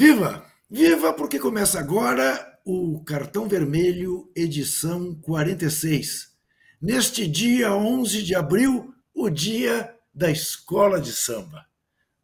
[0.00, 0.46] Viva!
[0.70, 6.36] Viva porque começa agora o Cartão Vermelho, edição 46.
[6.80, 11.66] Neste dia 11 de abril, o dia da escola de samba.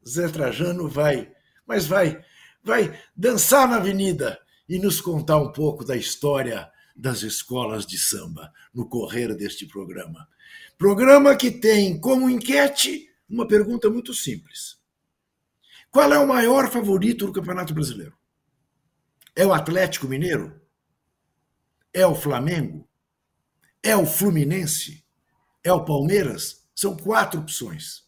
[0.08, 1.32] Zé Trajano vai,
[1.66, 2.24] mas vai,
[2.62, 4.38] vai dançar na avenida
[4.68, 10.28] e nos contar um pouco da história das escolas de samba no correr deste programa.
[10.78, 14.78] Programa que tem como enquete uma pergunta muito simples:
[15.94, 18.18] Qual é o maior favorito do Campeonato Brasileiro?
[19.32, 20.60] É o Atlético Mineiro?
[21.92, 22.88] É o Flamengo?
[23.80, 25.04] É o Fluminense?
[25.62, 26.66] É o Palmeiras?
[26.74, 28.02] São quatro opções.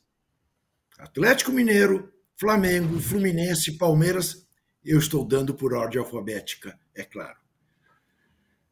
[0.99, 4.49] Atlético Mineiro, Flamengo, Fluminense, Palmeiras.
[4.85, 7.39] Eu estou dando por ordem alfabética, é claro.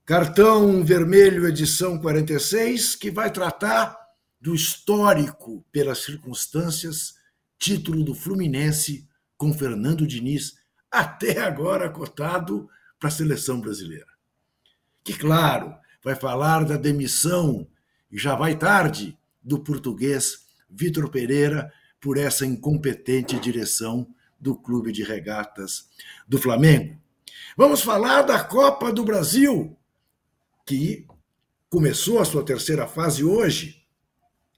[0.04, 3.96] Cartão Vermelho, edição 46, que vai tratar
[4.40, 7.14] do histórico pelas circunstâncias,
[7.56, 9.08] título do Fluminense
[9.44, 10.56] com Fernando Diniz
[10.90, 12.66] até agora cotado
[12.98, 14.06] para a seleção brasileira.
[15.04, 17.68] Que, claro, vai falar da demissão,
[18.10, 24.08] e já vai tarde, do português Vitor Pereira por essa incompetente direção
[24.40, 25.90] do Clube de Regatas
[26.26, 26.98] do Flamengo.
[27.54, 29.76] Vamos falar da Copa do Brasil,
[30.64, 31.06] que
[31.68, 33.84] começou a sua terceira fase hoje.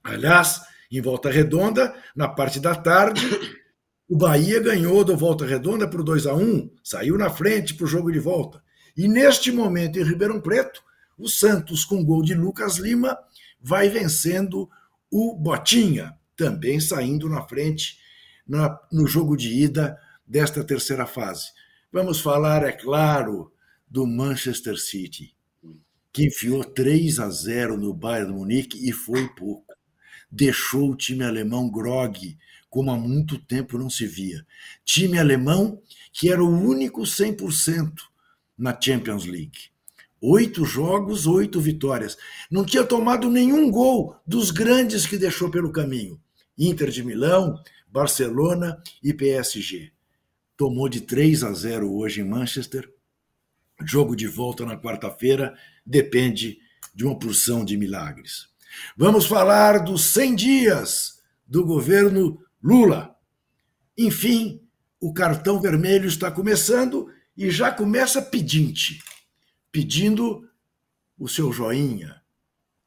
[0.04, 0.60] Aliás,
[0.92, 3.65] em Volta Redonda, na parte da tarde,
[4.08, 7.88] o Bahia ganhou do Volta Redonda por 2 a 1 saiu na frente para o
[7.88, 8.62] jogo de volta.
[8.96, 10.82] E neste momento, em Ribeirão Preto,
[11.18, 13.18] o Santos, com gol de Lucas Lima,
[13.60, 14.70] vai vencendo
[15.10, 17.98] o Botinha, também saindo na frente
[18.46, 21.48] na, no jogo de ida desta terceira fase.
[21.92, 23.52] Vamos falar, é claro,
[23.88, 25.34] do Manchester City,
[26.12, 29.74] que enfiou 3 a 0 no Bayern Munique e foi pouco.
[30.30, 32.38] Deixou o time alemão grogue
[32.68, 34.46] como há muito tempo não se via.
[34.84, 35.80] Time alemão
[36.12, 37.92] que era o único 100%
[38.56, 39.70] na Champions League.
[40.20, 42.16] Oito jogos, oito vitórias.
[42.50, 46.20] Não tinha tomado nenhum gol dos grandes que deixou pelo caminho.
[46.58, 49.92] Inter de Milão, Barcelona e PSG.
[50.56, 52.90] Tomou de 3 a 0 hoje em Manchester.
[53.84, 55.54] Jogo de volta na quarta-feira
[55.84, 56.58] depende
[56.94, 58.48] de uma porção de milagres.
[58.96, 63.16] Vamos falar dos 100 dias do governo Lula.
[63.96, 64.60] Enfim,
[65.00, 69.04] o cartão vermelho está começando e já começa pedinte,
[69.70, 70.50] pedindo
[71.16, 72.20] o seu joinha.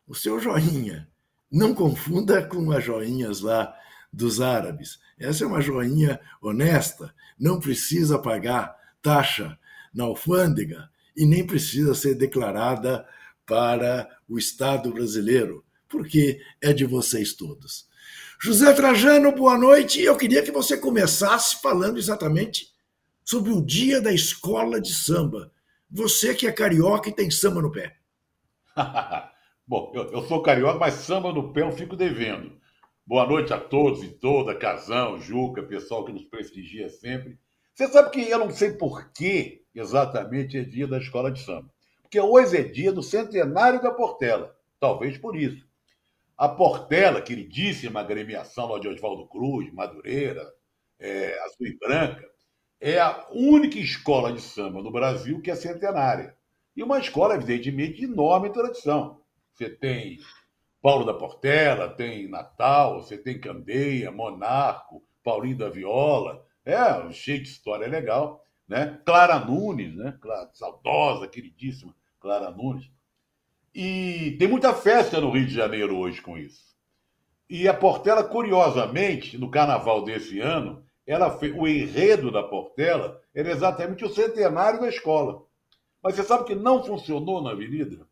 [0.05, 1.07] O seu joinha.
[1.49, 3.73] Não confunda com as joinhas lá
[4.11, 4.99] dos árabes.
[5.17, 9.57] Essa é uma joinha honesta, não precisa pagar taxa
[9.93, 13.07] na alfândega e nem precisa ser declarada
[13.45, 17.88] para o Estado brasileiro, porque é de vocês todos.
[18.41, 20.01] José Trajano, boa noite.
[20.01, 22.67] Eu queria que você começasse falando exatamente
[23.21, 25.51] sobre o dia da escola de samba.
[25.91, 27.97] Você que é carioca e tem samba no pé.
[29.67, 32.57] Bom, eu, eu, sou carioca, mas samba no pé eu fico devendo.
[33.05, 37.37] Boa noite a todos e toda, Casão, Juca, pessoal que nos prestigia sempre.
[37.75, 41.69] Você sabe que eu não sei por que exatamente é dia da escola de samba.
[42.03, 44.55] Porque hoje é dia do centenário da Portela.
[44.79, 45.68] Talvez por isso.
[46.39, 50.49] A Portela, queridíssima agremiação lá de Oswaldo Cruz, Madureira,
[50.97, 52.25] é, Azul e Branca,
[52.79, 56.33] é a única escola de samba no Brasil que é centenária.
[56.77, 59.19] E uma escola, evidentemente, de enorme tradição.
[59.51, 60.17] Você tem
[60.81, 66.41] Paulo da Portela, tem Natal, você tem Candeia, Monarco, Paulinho da Viola.
[66.63, 68.41] É, cheio de história legal.
[68.65, 68.97] Né?
[69.05, 70.17] Clara Nunes, né?
[70.53, 72.89] saudosa, queridíssima Clara Nunes.
[73.73, 76.69] E tem muita festa no Rio de Janeiro hoje com isso.
[77.49, 83.49] E a Portela, curiosamente, no carnaval desse ano, ela fez, o enredo da Portela era
[83.49, 85.43] exatamente o centenário da escola.
[86.01, 88.07] Mas você sabe que não funcionou na Avenida?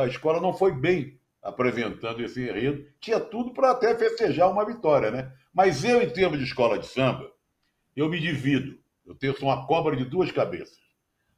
[0.00, 2.86] A escola não foi bem apresentando esse enredo.
[3.00, 5.32] Tinha tudo para até festejar uma vitória, né?
[5.52, 7.30] Mas eu, em termos de escola de samba,
[7.94, 8.78] eu me divido.
[9.06, 10.78] Eu tenho uma cobra de duas cabeças.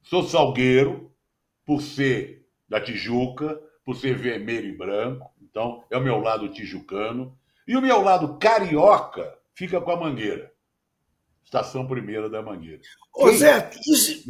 [0.03, 1.13] Sou salgueiro,
[1.67, 5.31] por ser da Tijuca, por ser vermelho e branco.
[5.41, 7.39] Então, é o meu lado tijucano.
[7.67, 10.53] E o meu lado carioca fica com a Mangueira.
[11.45, 12.83] Estação primeira da Mangueira.
[13.15, 13.71] Ô, Zé,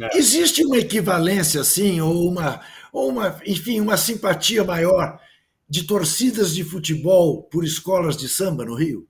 [0.01, 0.17] é.
[0.17, 2.61] existe uma equivalência, assim, ou uma,
[2.93, 5.19] ou uma, enfim, uma simpatia maior
[5.67, 9.07] de torcidas de futebol por escolas de samba no Rio?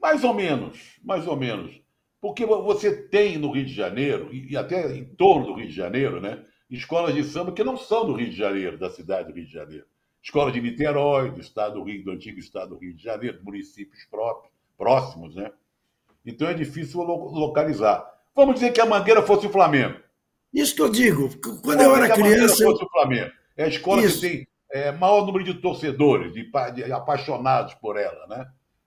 [0.00, 1.78] Mais ou menos, mais ou menos.
[2.20, 6.20] Porque você tem no Rio de Janeiro, e até em torno do Rio de Janeiro,
[6.20, 6.42] né?
[6.76, 9.52] Escolas de samba que não são do Rio de Janeiro, da cidade do Rio de
[9.52, 9.86] Janeiro.
[10.22, 14.04] Escola de Niterói, do estado do Rio, do antigo estado do Rio de Janeiro, municípios
[14.04, 15.50] próprios, próximos, né?
[16.26, 18.04] Então é difícil localizar.
[18.34, 19.98] Vamos dizer que a Mangueira fosse o Flamengo.
[20.52, 21.30] Isso que eu digo.
[21.62, 22.64] Quando eu era criança.
[22.64, 23.32] fosse o Flamengo.
[23.56, 24.20] É a escola Isso.
[24.20, 28.26] que tem é, maior número de torcedores, de, de apaixonados por ela.
[28.26, 28.46] Né?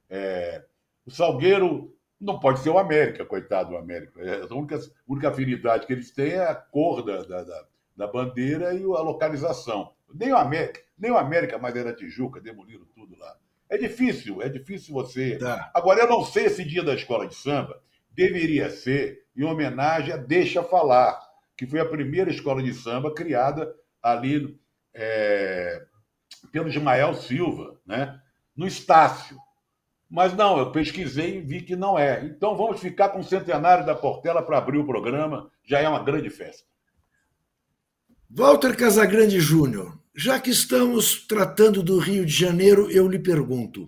[0.09, 0.63] É,
[1.05, 4.21] o Salgueiro não pode ser o América, coitado do América.
[4.21, 7.65] É, a única, a única afinidade que eles têm é a cor da, da, da
[8.07, 9.93] bandeira e a localização.
[10.13, 13.35] Nem o América, nem o América mais era Tijuca, demoliram tudo lá.
[13.69, 15.37] É difícil, é difícil você.
[15.37, 15.71] Tá.
[15.73, 20.17] Agora, eu não sei esse dia da escola de samba deveria ser em homenagem a
[20.17, 21.19] Deixa Falar,
[21.55, 23.73] que foi a primeira escola de samba criada
[24.03, 24.59] ali
[24.93, 25.85] é,
[26.51, 28.19] pelo Ismael Silva, né?
[28.55, 29.37] no Estácio.
[30.09, 32.23] Mas não, eu pesquisei e vi que não é.
[32.25, 36.03] Então vamos ficar com o centenário da Portela para abrir o programa, já é uma
[36.03, 36.67] grande festa.
[38.33, 43.85] Walter Casagrande Júnior, já que estamos tratando do Rio de Janeiro, eu lhe pergunto: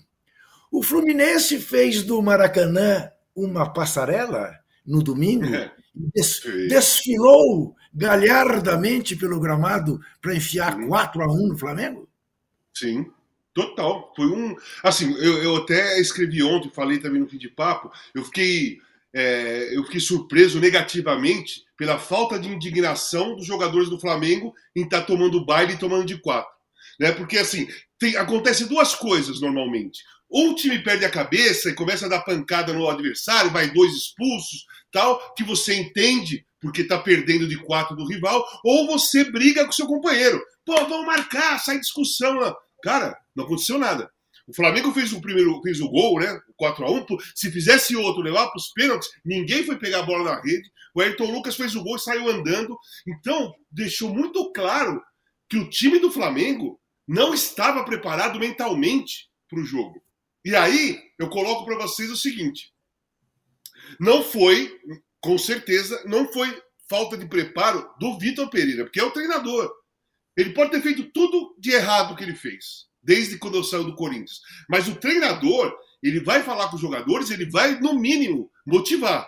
[0.69, 4.53] o Fluminense fez do Maracanã uma passarela
[4.85, 5.45] no domingo?
[5.95, 12.09] Des, desfilou galhardamente pelo gramado para enfiar 4 a 1 no Flamengo?
[12.73, 13.05] Sim,
[13.53, 14.11] total.
[14.15, 14.57] Foi um.
[14.83, 18.81] Assim, eu, eu até escrevi ontem, falei também no fim de papo, eu fiquei.
[19.13, 25.01] É, eu fiquei surpreso negativamente pela falta de indignação dos jogadores do Flamengo em estar
[25.01, 26.51] tá tomando baile e tomando de quatro.
[26.99, 27.11] Né?
[27.11, 27.67] Porque assim,
[27.99, 30.01] tem, acontece duas coisas normalmente.
[30.29, 33.93] Ou o time perde a cabeça e começa a dar pancada no adversário, vai dois
[33.93, 39.65] expulsos, tal, que você entende porque está perdendo de quatro do rival, ou você briga
[39.65, 40.41] com seu companheiro.
[40.65, 42.39] Pô, vamos marcar, sai discussão.
[42.81, 44.09] Cara, não aconteceu nada.
[44.45, 46.39] O Flamengo fez o primeiro, fez o gol, né?
[46.57, 50.23] 4 a 1 Se fizesse outro, levar para os pênaltis, ninguém foi pegar a bola
[50.23, 50.69] na rede.
[50.93, 52.77] O Ayrton Lucas fez o gol e saiu andando.
[53.07, 55.01] Então, deixou muito claro
[55.49, 60.03] que o time do Flamengo não estava preparado mentalmente para o jogo.
[60.43, 62.73] E aí, eu coloco para vocês o seguinte:
[63.99, 64.77] não foi,
[65.21, 69.71] com certeza, não foi falta de preparo do Vitor Pereira, porque é o treinador.
[70.35, 73.95] Ele pode ter feito tudo de errado que ele fez, desde quando eu saio do
[73.95, 74.39] Corinthians.
[74.69, 79.27] Mas o treinador, ele vai falar com os jogadores, ele vai, no mínimo, motivar.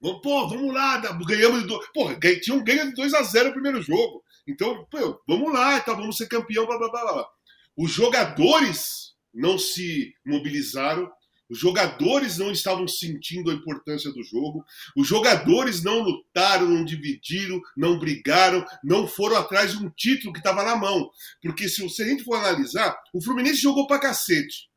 [0.00, 1.86] Pô, vamos lá, ganhamos de dois.
[1.94, 2.08] Pô,
[2.42, 4.22] tinha um ganho de 2 a 0 no primeiro jogo.
[4.46, 7.28] Então, pô, vamos lá, tá, vamos ser campeão, blá blá blá blá.
[7.76, 11.10] Os jogadores não se mobilizaram,
[11.48, 14.64] os jogadores não estavam sentindo a importância do jogo,
[14.96, 20.38] os jogadores não lutaram, não dividiram, não brigaram, não foram atrás de um título que
[20.38, 21.10] estava na mão.
[21.42, 24.68] Porque se, a gente for analisar, o Fluminense jogou pra cacete,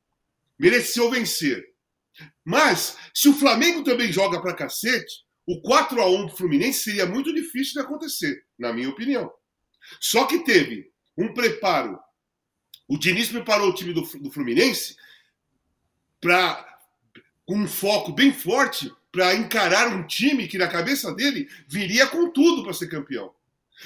[0.59, 1.63] mereceu vencer.
[2.43, 7.05] Mas, se o Flamengo também joga pra cacete, o 4 a 1 do Fluminense seria
[7.05, 9.31] muito difícil de acontecer, na minha opinião.
[10.01, 11.97] Só que teve um preparo
[12.87, 14.95] o Diniz preparou o time do, do Fluminense
[16.21, 16.65] para
[17.45, 22.29] com um foco bem forte para encarar um time que na cabeça dele viria com
[22.29, 23.33] tudo para ser campeão.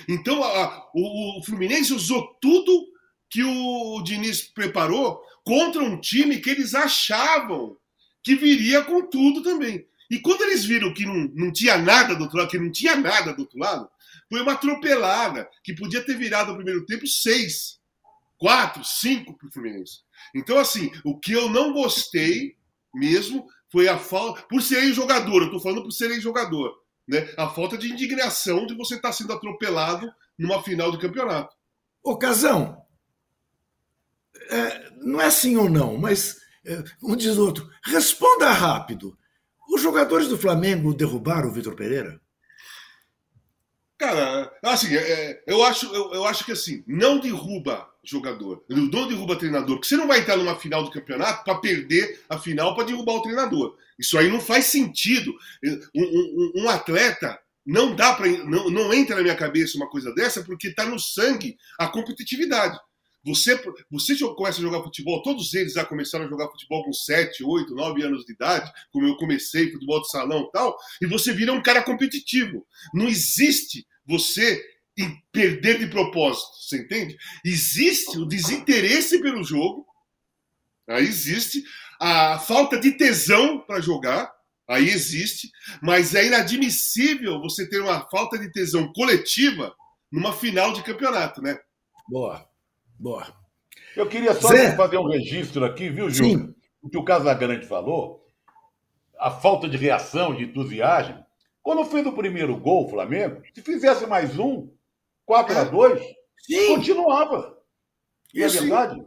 [0.08, 2.88] Então a, o, o, Fluminense usou tudo
[3.30, 7.78] que o Diniz preparou contra um time que eles achavam
[8.24, 9.86] que viria com tudo também.
[10.10, 12.96] E quando eles viram que não, não tinha nada do outro lado, que não tinha
[12.96, 13.90] nada do outro lado,
[14.30, 17.80] foi uma atropelada que podia ter virado no primeiro tempo seis
[18.42, 20.00] quatro, cinco para o Fluminense.
[20.34, 22.58] Então, assim, o que eu não gostei
[22.92, 24.42] mesmo foi a falta.
[24.50, 26.76] Por serem jogador, eu estou falando por serem jogador.
[27.08, 27.32] Né?
[27.38, 31.56] A falta de indignação de você estar tá sendo atropelado numa final de campeonato.
[32.04, 32.84] Ô, Casão,
[34.50, 37.70] é, não é sim ou não, mas é, um diz outro.
[37.84, 39.16] Responda rápido.
[39.70, 42.20] Os jogadores do Flamengo derrubaram o Vitor Pereira?
[44.02, 48.66] Cara, assim, é, eu, acho, eu, eu acho que assim, não derruba jogador.
[48.68, 49.76] Não derruba treinador.
[49.76, 53.14] Porque você não vai entrar numa final do campeonato para perder a final para derrubar
[53.14, 53.78] o treinador.
[54.00, 55.32] Isso aí não faz sentido.
[55.96, 60.12] Um, um, um atleta não dá para não, não entra na minha cabeça uma coisa
[60.16, 62.80] dessa porque está no sangue a competitividade.
[63.24, 63.56] Você,
[63.92, 67.76] você começa a jogar futebol, todos eles já começaram a jogar futebol com 7, 8,
[67.76, 71.54] 9 anos de idade, como eu comecei, futebol de salão e tal, e você vira
[71.54, 72.66] um cara competitivo.
[72.94, 74.62] Não existe você
[74.98, 77.18] em perder de propósito, você entende?
[77.44, 79.86] Existe o desinteresse pelo jogo,
[80.88, 81.64] aí existe
[82.00, 84.32] a falta de tesão para jogar,
[84.68, 85.50] aí existe,
[85.82, 89.74] mas é inadmissível você ter uma falta de tesão coletiva
[90.12, 91.58] numa final de campeonato, né?
[92.10, 92.46] Boa,
[93.00, 93.34] boa.
[93.96, 94.76] Eu queria só Zé?
[94.76, 96.54] fazer um registro aqui, viu, Júlio?
[96.82, 98.26] O que o Casagrande falou,
[99.20, 101.24] a falta de reação, de entusiasmo.
[101.64, 104.70] Quando fez o primeiro gol, o Flamengo, se fizesse mais um,
[105.26, 106.02] 4 a 2
[106.40, 106.68] Sim.
[106.76, 107.58] continuava.
[108.34, 109.06] Não é verdade?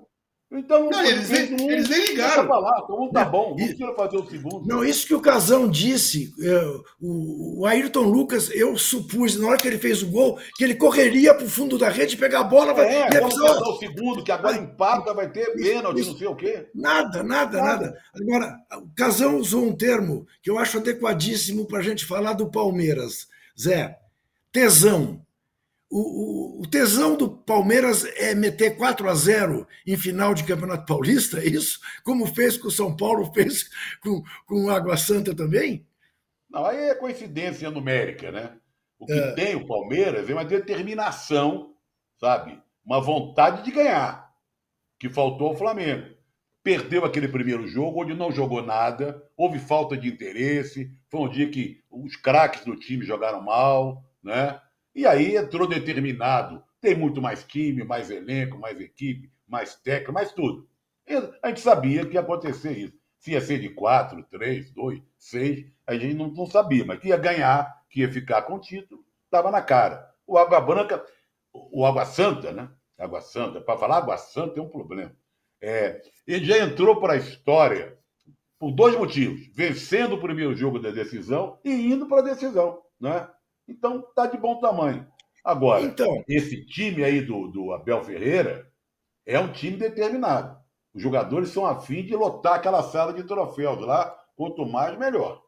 [0.56, 2.46] Então, não, eles, nem, um, eles nem ligaram.
[2.46, 4.66] Falar, então um tá bom, não precisa fazer o segundo.
[4.66, 6.64] Não, isso que o Casão disse, é,
[7.00, 10.75] o, o, Ayrton Lucas, eu supus, na hora que ele fez o gol, que ele
[10.75, 12.73] correria para o fundo da rede, pegar a bola.
[12.73, 16.37] É, vai, vamos fazer o segundo, que agora empata, vai ter pênalti, não sei o
[16.37, 16.66] quê.
[16.75, 17.99] Nada, nada, nada, nada.
[18.14, 22.50] Agora, o Casão usou um termo que eu acho adequadíssimo para a gente falar do
[22.50, 23.26] Palmeiras.
[23.58, 23.96] Zé,
[24.52, 25.24] tesão
[25.96, 31.38] o, o, tesão do Palmeiras é meter 4 a 0 em final de Campeonato Paulista,
[31.38, 31.78] é isso?
[32.02, 33.70] Como fez com o São Paulo, fez
[34.02, 35.86] com, com o Água Santa também?
[36.50, 38.56] Não, aí é coincidência numérica, né?
[38.98, 39.32] O que é.
[39.34, 41.76] tem o Palmeiras é uma determinação,
[42.18, 42.60] sabe?
[42.84, 44.34] Uma vontade de ganhar,
[44.98, 46.12] que faltou ao Flamengo.
[46.64, 51.48] Perdeu aquele primeiro jogo, onde não jogou nada, houve falta de interesse, foi um dia
[51.48, 54.60] que os craques do time jogaram mal, né?
[54.94, 56.62] E aí entrou determinado.
[56.80, 60.68] Tem muito mais time, mais elenco, mais equipe, mais técnica, mais tudo.
[61.06, 62.94] E a gente sabia que ia acontecer isso.
[63.18, 67.08] Se ia ser de quatro, três, dois, seis, a gente não, não sabia, mas que
[67.08, 70.08] ia ganhar, que ia ficar com o título, estava na cara.
[70.26, 71.04] O Água Branca,
[71.52, 72.70] o Água Santa, né?
[72.98, 75.14] Água Santa, para falar Água Santa é um problema.
[75.60, 77.98] É, ele já entrou para a história
[78.58, 82.82] por dois motivos: vencendo o primeiro jogo da decisão e indo para a decisão.
[83.00, 83.26] Né?
[83.68, 85.06] Então, tá de bom tamanho.
[85.44, 88.71] Agora, então, esse time aí do, do Abel Ferreira
[89.26, 90.56] é um time determinado.
[90.94, 95.42] Os jogadores são afim de lotar aquela sala de troféus lá, quanto mais, melhor.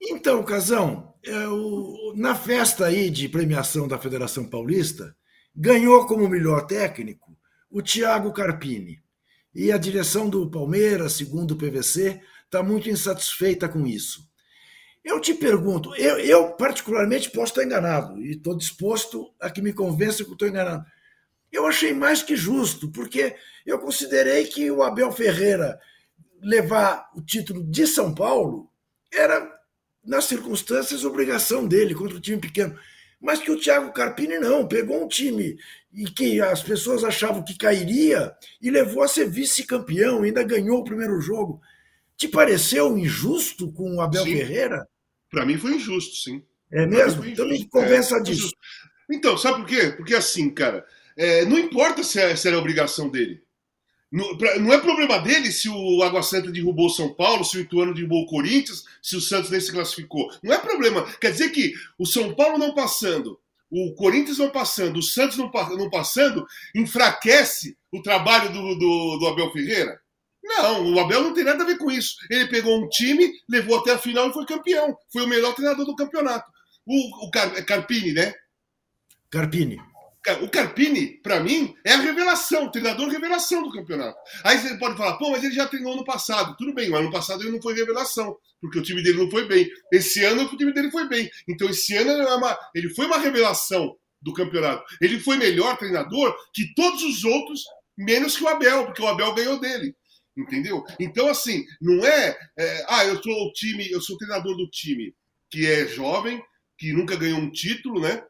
[0.00, 5.14] Então, Casão, é o, na festa aí de premiação da Federação Paulista,
[5.54, 7.36] ganhou como melhor técnico
[7.70, 9.02] o Thiago Carpini.
[9.54, 14.28] E a direção do Palmeiras, segundo o PVC, está muito insatisfeita com isso.
[15.06, 19.72] Eu te pergunto, eu, eu particularmente posso estar enganado e estou disposto a que me
[19.72, 20.84] convença que estou enganado.
[21.52, 25.78] Eu achei mais que justo, porque eu considerei que o Abel Ferreira
[26.42, 28.68] levar o título de São Paulo
[29.14, 29.48] era,
[30.04, 32.76] nas circunstâncias, obrigação dele contra o time pequeno.
[33.20, 35.56] Mas que o Thiago Carpini não, pegou um time
[35.92, 40.84] e que as pessoas achavam que cairia e levou a ser vice-campeão, ainda ganhou o
[40.84, 41.60] primeiro jogo.
[42.16, 44.32] Te pareceu injusto com o Abel Sim.
[44.34, 44.88] Ferreira?
[45.30, 46.42] Para mim foi injusto, sim.
[46.70, 47.24] É mesmo?
[47.24, 48.52] Então me convença é, disso.
[49.10, 49.92] Então, sabe por quê?
[49.96, 50.84] Porque assim, cara,
[51.16, 53.42] é, não importa se, é, se era obrigação dele.
[54.10, 57.60] Não, pra, não, é problema dele se o Água Santa derrubou São Paulo, se o
[57.60, 60.30] Ituano derrubou o Corinthians, se o Santos nem se classificou.
[60.42, 61.02] Não é problema.
[61.20, 63.38] Quer dizer que o São Paulo não passando,
[63.70, 69.26] o Corinthians não passando, o Santos não, não passando, enfraquece o trabalho do, do, do
[69.26, 70.00] Abel Ferreira?
[70.46, 72.14] Não, o Abel não tem nada a ver com isso.
[72.30, 74.96] Ele pegou um time, levou até a final e foi campeão.
[75.12, 76.50] Foi o melhor treinador do campeonato.
[76.86, 78.32] O, o Car é Carpini, né?
[79.28, 79.76] Carpini.
[80.42, 84.18] O Carpini, para mim, é a revelação, o treinador revelação do campeonato.
[84.44, 86.56] Aí você pode falar, pô, mas ele já treinou no passado.
[86.56, 89.46] Tudo bem, mas no passado ele não foi revelação, porque o time dele não foi
[89.46, 89.68] bem.
[89.92, 91.30] Esse ano o time dele foi bem.
[91.48, 94.84] Então esse ano é uma, ele foi uma revelação do campeonato.
[95.00, 97.62] Ele foi melhor treinador que todos os outros,
[97.96, 99.94] menos que o Abel, porque o Abel ganhou dele.
[100.36, 100.84] Entendeu?
[101.00, 104.68] Então, assim, não é, é, Ah, eu sou o time, eu sou o treinador do
[104.68, 105.14] time
[105.50, 106.42] que é jovem,
[106.78, 108.22] que nunca ganhou um título, né?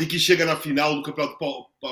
[0.00, 1.38] E que chega na final do Campeonato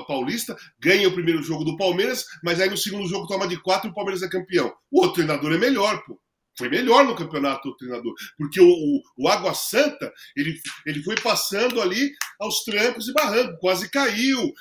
[0.07, 3.89] Paulista, ganha o primeiro jogo do Palmeiras, mas aí no segundo jogo toma de quatro
[3.89, 4.73] e o Palmeiras é campeão.
[4.91, 6.21] O outro treinador é melhor, pô
[6.59, 11.15] foi melhor no campeonato o treinador, porque o, o, o, Água Santa ele, ele foi
[11.17, 14.53] passando ali aos trancos e barrancos, quase caiu,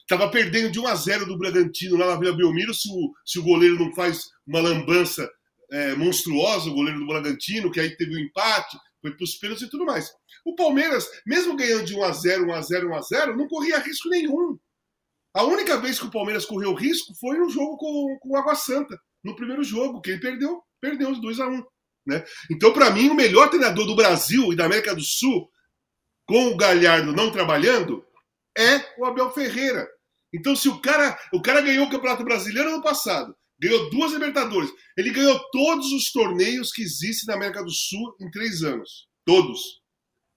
[0.00, 3.12] estava é, perdendo de 1 a 0 do Bragantino lá na Vila Belmiro, se o,
[3.24, 5.28] se o goleiro não faz uma lambança
[5.70, 9.66] é, monstruosa, o goleiro do Bragantino, que aí teve um empate, foi para os pênaltis
[9.66, 10.10] e tudo mais.
[10.44, 13.48] O Palmeiras, mesmo ganhando de 1 a 0 1 a 0 1 a 0 não
[13.48, 14.58] corria risco nenhum.
[15.34, 18.54] A única vez que o Palmeiras correu risco foi no jogo com, com o Água
[18.54, 21.64] Santa, no primeiro jogo, que ele perdeu perdeu os 2 a 1 um,
[22.06, 22.24] né?
[22.50, 25.50] Então, para mim, o melhor treinador do Brasil e da América do Sul,
[26.26, 28.04] com o Galhardo não trabalhando,
[28.56, 29.88] é o Abel Ferreira.
[30.32, 34.70] Então, se o cara, o cara ganhou o Campeonato Brasileiro ano passado, ganhou duas Libertadores,
[34.96, 39.08] ele ganhou todos os torneios que existem na América do Sul em três anos.
[39.24, 39.82] Todos.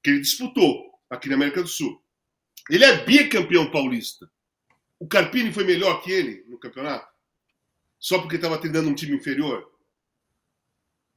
[0.04, 2.02] Que ele disputou aqui na América do Sul.
[2.70, 4.30] Ele é bicampeão paulista.
[5.00, 7.08] O Carpini foi melhor que ele no campeonato?
[8.00, 9.71] Só porque estava treinando um time inferior?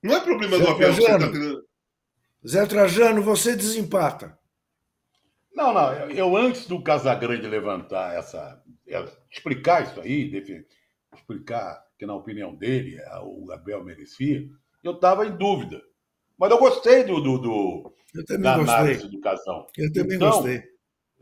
[0.04, 1.62] Não é problema Zé do Abel Trajano, você tá
[2.46, 4.38] Zé Trajano, você desempata.
[5.54, 5.92] Não, não.
[6.10, 8.62] Eu, antes do Casagrande levantar essa.
[9.30, 10.30] explicar isso aí,
[11.14, 14.46] explicar que, na opinião dele, o Abel merecia,
[14.82, 15.80] eu estava em dúvida.
[16.36, 18.74] Mas eu gostei do, do, do eu da gostei.
[18.74, 19.66] análise do Casão.
[19.74, 20.62] Eu também então, gostei.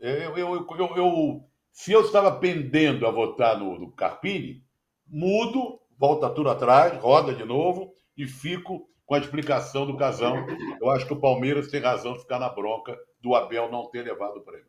[0.01, 4.61] Eu, eu, eu, eu, se eu estava pendendo a votar no, no Carpini,
[5.07, 10.45] mudo, volta tudo atrás, roda de novo e fico com a explicação do Casão.
[10.81, 14.03] Eu acho que o Palmeiras tem razão de ficar na bronca do Abel não ter
[14.03, 14.65] levado o prêmio.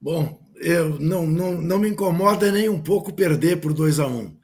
[0.00, 4.10] Bom, eu não, não, não me incomoda nem um pouco perder por 2 a 1
[4.10, 4.38] um,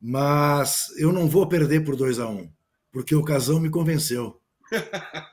[0.00, 2.52] mas eu não vou perder por 2 a 1 um,
[2.90, 4.38] porque o Casão me convenceu.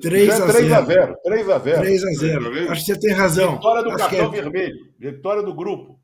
[0.00, 1.16] 3 a 3 a 0.
[1.24, 1.80] 3 a 0.
[1.80, 2.70] 3 a 0.
[2.70, 3.56] Acho que você tem razão.
[3.56, 4.30] Vitória do acho cartão é...
[4.30, 4.76] vermelho.
[4.98, 6.00] Vitória do grupo.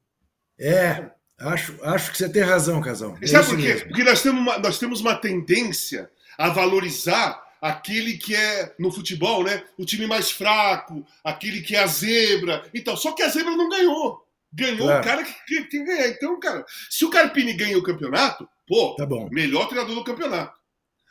[0.59, 3.17] É, acho, acho que você tem razão, Casão.
[3.21, 3.69] É Sabe por quê?
[3.69, 3.89] Mesmo.
[3.89, 9.43] Porque nós temos, uma, nós temos uma tendência a valorizar aquele que é no futebol,
[9.43, 9.65] né?
[9.79, 12.69] O time mais fraco, aquele que é a zebra.
[12.75, 14.25] Então, só que a zebra não ganhou.
[14.53, 15.01] Ganhou claro.
[15.01, 16.09] o cara que, tem que ganhar.
[16.09, 19.29] Então, cara, se o Carpini ganha o campeonato, pô, tá bom.
[19.31, 20.57] melhor treinador do campeonato.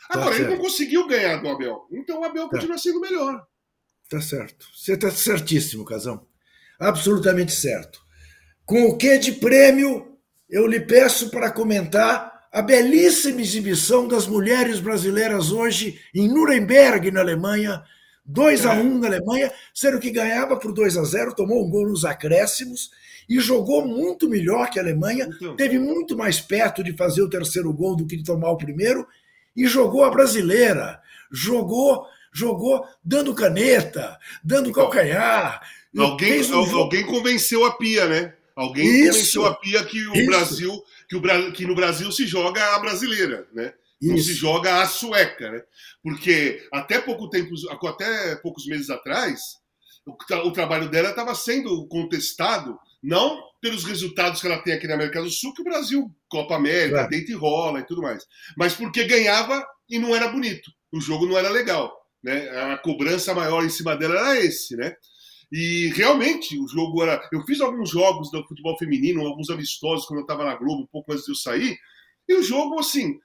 [0.07, 1.87] Tá Agora, tá ele não conseguiu ganhar do Abel.
[1.91, 2.51] Então o Abel tá.
[2.51, 3.45] continua sendo melhor.
[4.09, 4.67] Tá certo.
[4.75, 6.25] Você está certíssimo, Casão.
[6.79, 8.03] Absolutamente certo.
[8.65, 10.14] Com o que de prêmio
[10.49, 17.19] eu lhe peço para comentar a belíssima exibição das mulheres brasileiras hoje em Nuremberg, na
[17.19, 17.83] Alemanha,
[18.25, 21.69] 2 a 1 um na Alemanha, sendo que ganhava por 2 a 0, tomou um
[21.69, 22.89] gol nos acréscimos
[23.27, 25.55] e jogou muito melhor que a Alemanha, então.
[25.55, 29.05] teve muito mais perto de fazer o terceiro gol do que de tomar o primeiro
[29.55, 30.99] e jogou a brasileira,
[31.31, 35.61] jogou, jogou dando caneta, dando então, calcanhar.
[35.97, 38.33] Alguém, um alguém convenceu a Pia, né?
[38.55, 40.25] Alguém isso, convenceu a Pia que o isso.
[40.25, 43.73] Brasil, que, o, que no Brasil se joga a brasileira, né?
[44.01, 44.11] Isso.
[44.11, 45.63] Não se joga a sueca, né?
[46.01, 47.53] Porque até pouco tempo,
[47.87, 49.41] até poucos meses atrás,
[50.05, 50.13] o,
[50.47, 55.21] o trabalho dela estava sendo contestado não pelos resultados que ela tem aqui na América
[55.21, 57.09] do Sul, que o Brasil, Copa América, claro.
[57.09, 58.23] deita e rola e tudo mais.
[58.57, 60.71] Mas porque ganhava e não era bonito.
[60.91, 61.93] O jogo não era legal.
[62.23, 62.49] Né?
[62.71, 64.95] A cobrança maior em cima dela era esse, né?
[65.51, 67.27] E realmente o jogo era.
[67.31, 70.87] Eu fiz alguns jogos do futebol feminino, alguns amistosos quando eu estava na Globo, um
[70.87, 71.77] pouco antes de eu sair,
[72.27, 73.19] e o jogo, assim,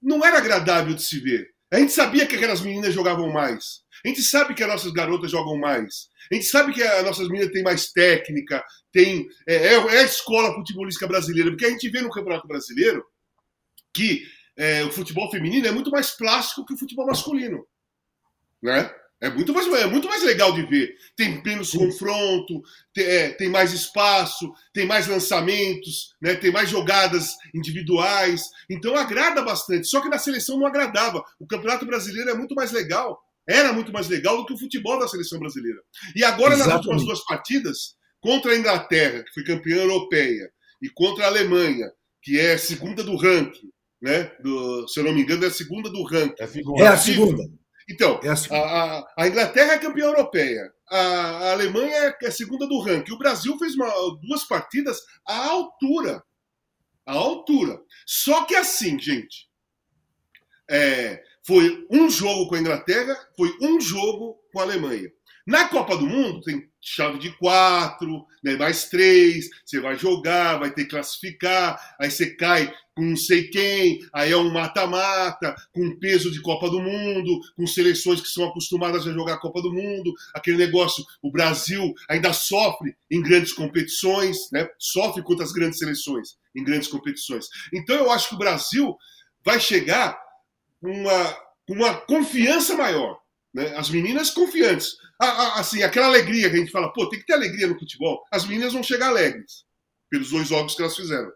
[0.00, 1.48] não era agradável de se ver.
[1.70, 3.82] A gente sabia que aquelas meninas jogavam mais.
[4.04, 6.08] A gente sabe que as nossas garotas jogam mais.
[6.30, 10.04] A gente sabe que as nossas meninas têm mais técnica, tem é, é, é a
[10.04, 13.04] escola futebolística brasileira, porque a gente vê no Campeonato Brasileiro
[13.92, 14.22] que
[14.56, 17.66] é, o futebol feminino é muito mais plástico que o futebol masculino,
[18.62, 18.94] né?
[19.20, 20.94] É muito mais, é muito mais legal de ver.
[21.16, 22.62] Tem menos confronto,
[22.94, 28.42] tem, é, tem, mais espaço, tem mais lançamentos, né, tem mais jogadas individuais.
[28.70, 29.88] Então agrada bastante.
[29.88, 31.24] Só que na seleção não agradava.
[31.38, 33.20] O Campeonato Brasileiro é muito mais legal.
[33.48, 35.80] Era muito mais legal do que o futebol da seleção brasileira.
[36.14, 36.76] E agora, Exatamente.
[36.76, 37.78] nas últimas duas partidas,
[38.20, 40.50] contra a Inglaterra, que foi campeã europeia,
[40.82, 41.90] e contra aAlemanha,
[42.22, 44.30] que é segunda do ranking, né?
[44.42, 46.34] Do, se eu não me engano, é a segunda do ranking.
[46.38, 46.82] É a segunda.
[46.82, 47.57] É a segunda.
[47.88, 52.66] Então, é a, a, a, Inglaterra é campeã europeia, a, a Alemanha é a segunda
[52.66, 53.12] do ranking.
[53.12, 53.88] O Brasil fez uma,
[54.20, 56.22] duas partidas à altura.
[57.06, 57.80] À altura.
[58.06, 59.48] Só que assim, gente,
[60.70, 65.10] é, foi um jogo com a Inglaterra, foi um jogo com a Alemanha.
[65.46, 70.70] Na Copa do Mundo tem chave de quatro, né, mais três, você vai jogar, vai
[70.70, 75.98] ter que classificar, aí você cai com não sei quem, aí é um mata-mata, com
[75.98, 80.12] peso de Copa do Mundo, com seleções que são acostumadas a jogar Copa do Mundo,
[80.34, 86.36] aquele negócio, o Brasil ainda sofre em grandes competições, né, sofre contra as grandes seleções
[86.56, 87.46] em grandes competições.
[87.72, 88.96] Então eu acho que o Brasil
[89.44, 90.18] vai chegar
[90.80, 91.36] com uma,
[91.68, 93.18] uma confiança maior.
[93.54, 93.74] Né?
[93.76, 94.96] As meninas confiantes.
[95.18, 98.24] Assim, aquela alegria que a gente fala, pô, tem que ter alegria no futebol.
[98.30, 99.64] As meninas vão chegar alegres
[100.08, 101.30] pelos dois jogos que elas fizeram.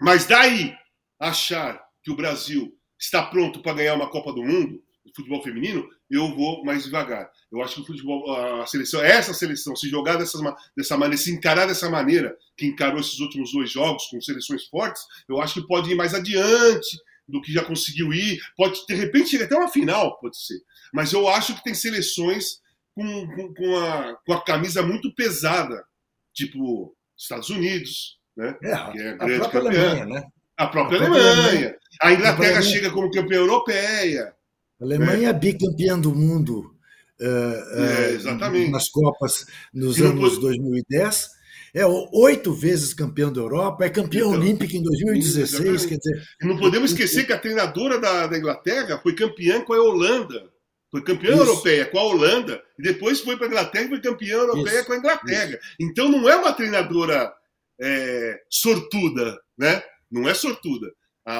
[0.00, 0.74] Mas daí
[1.18, 5.88] achar que o Brasil está pronto para ganhar uma Copa do Mundo, o futebol feminino,
[6.10, 7.30] eu vou mais devagar.
[7.50, 10.38] Eu acho que o futebol, a seleção, essa seleção, se jogar dessa,
[10.76, 15.02] dessa maneira, se encarar dessa maneira que encarou esses últimos dois jogos com seleções fortes,
[15.28, 18.38] eu acho que pode ir mais adiante do que já conseguiu ir.
[18.56, 20.58] Pode, de repente, chegar até uma final, pode ser.
[20.92, 22.60] Mas eu acho que tem seleções
[22.94, 25.84] com, com, com, a, com a camisa muito pesada,
[26.32, 28.56] tipo Estados Unidos, né?
[28.62, 29.60] É, que é a, grande a campeã.
[29.60, 30.24] Alemanha, né?
[30.56, 31.32] A própria, a Alemanha.
[31.32, 31.76] Alemanha.
[32.00, 34.34] A Inglaterra a chega como campeã europeia.
[34.80, 35.24] A Alemanha né?
[35.24, 36.74] é bicampeã do mundo
[37.20, 40.40] uh, uh, nas Copas nos anos pode...
[40.40, 41.35] 2010
[41.76, 45.84] é oito vezes campeão da Europa, é campeão então, olímpico em 2016.
[45.84, 49.82] Quer dizer, não podemos esquecer que a treinadora da, da Inglaterra foi campeã com a
[49.82, 50.50] Holanda.
[50.90, 51.42] Foi campeã isso.
[51.42, 54.86] europeia com a Holanda, e depois foi para a Inglaterra e foi campeã europeia isso,
[54.86, 55.50] com a Inglaterra.
[55.50, 55.58] Isso.
[55.78, 57.30] Então não é uma treinadora
[57.78, 59.82] é, sortuda, né?
[60.10, 60.90] Não é sortuda.
[61.26, 61.36] A,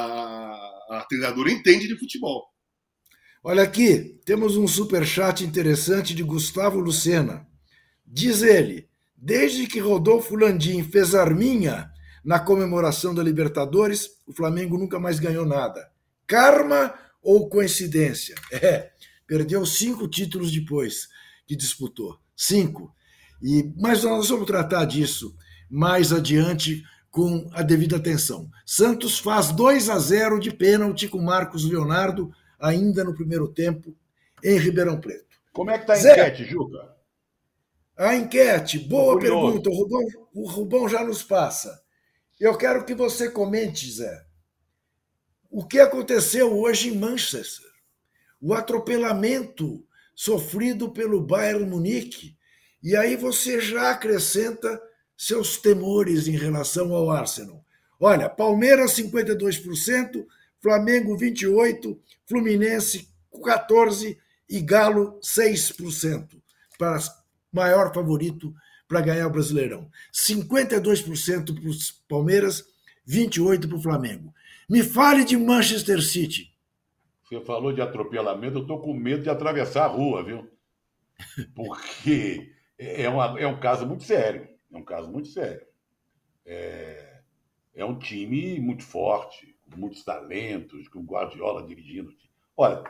[0.90, 2.44] a treinadora entende de futebol.
[3.42, 7.46] Olha aqui, temos um super chat interessante de Gustavo Lucena.
[8.04, 8.86] Diz ele:
[9.26, 11.90] Desde que Rodolfo Landim fez arminha
[12.24, 15.90] Na comemoração da Libertadores, o Flamengo nunca mais ganhou nada.
[16.28, 18.36] Karma ou coincidência?
[18.52, 18.92] É,
[19.26, 21.08] perdeu cinco títulos depois
[21.44, 22.16] que disputou.
[22.36, 22.94] Cinco.
[23.42, 25.36] E, mas nós vamos tratar disso
[25.68, 28.48] mais adiante com a devida atenção.
[28.64, 33.92] Santos faz 2 a 0 de pênalti com Marcos Leonardo, ainda no primeiro tempo,
[34.44, 35.36] em Ribeirão Preto.
[35.52, 36.95] Como é que está a enquete, Juca?
[37.96, 39.70] A enquete, boa pergunta.
[39.70, 41.82] O Rubão, o Rubão já nos passa.
[42.38, 44.26] Eu quero que você comente, Zé.
[45.50, 47.66] O que aconteceu hoje em Manchester?
[48.38, 49.82] O atropelamento
[50.14, 52.36] sofrido pelo Bayern Munique.
[52.82, 54.80] E aí você já acrescenta
[55.16, 57.64] seus temores em relação ao Arsenal.
[57.98, 60.26] Olha, Palmeiras 52%,
[60.60, 66.40] Flamengo 28%, Fluminense 14% e Galo 6%
[66.78, 66.98] para
[67.56, 68.54] maior favorito
[68.86, 69.90] para ganhar o Brasileirão.
[70.12, 71.74] 52% para o
[72.08, 72.64] Palmeiras,
[73.08, 74.32] 28% para o Flamengo.
[74.68, 76.54] Me fale de Manchester City.
[77.24, 80.48] Você falou de atropelamento, eu estou com medo de atravessar a rua, viu?
[81.54, 84.48] Porque é, uma, é um caso muito sério.
[84.72, 85.64] É um caso muito sério.
[86.44, 87.20] É,
[87.74, 92.12] é um time muito forte, com muitos talentos, com Guardiola dirigindo.
[92.56, 92.84] Olha,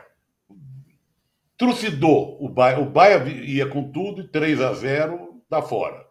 [1.57, 2.37] trucidou.
[2.43, 6.05] O Bahia, o Bahia ia com tudo e 3 a 0 tá fora.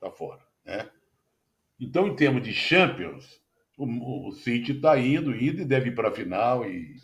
[0.00, 0.40] Tá fora.
[0.64, 0.88] Né?
[1.80, 3.40] Então, em termos de Champions,
[3.76, 6.96] o, o City está indo, indo e deve ir para a final e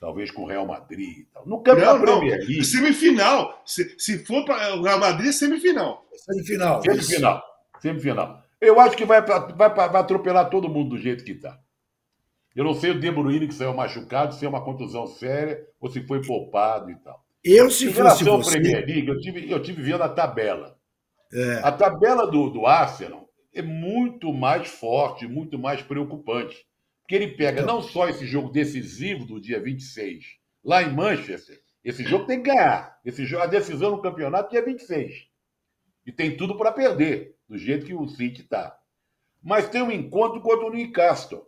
[0.00, 1.46] talvez com o Real Madrid e tal.
[1.46, 2.64] No campo da Premier League.
[2.64, 3.62] Semifinal.
[3.66, 6.06] Se, se for para o Real Madrid, é semifinal.
[6.14, 6.82] Semifinal.
[6.82, 7.42] Semifinal.
[7.80, 8.42] Semifinal.
[8.60, 11.60] Eu acho que vai, vai, vai atropelar todo mundo do jeito que está.
[12.56, 15.90] Eu não sei o De Bruyne que saiu machucado, se é uma contusão séria ou
[15.90, 17.22] se foi poupado e tal.
[17.44, 18.58] Eu, se em fosse relação você...
[18.58, 20.78] Premier League, eu tive, eu tive vendo a tabela.
[21.30, 21.60] É.
[21.62, 26.66] A tabela do, do Arsenal é muito mais forte, muito mais preocupante.
[27.02, 27.76] Porque ele pega então...
[27.76, 30.24] não só esse jogo decisivo do dia 26,
[30.64, 32.98] lá em Manchester, esse jogo tem que ganhar.
[33.04, 35.28] Esse jogo, a decisão no campeonato dia 26.
[36.06, 38.76] E tem tudo para perder, do jeito que o City está.
[39.42, 41.46] Mas tem um encontro contra o Newcastle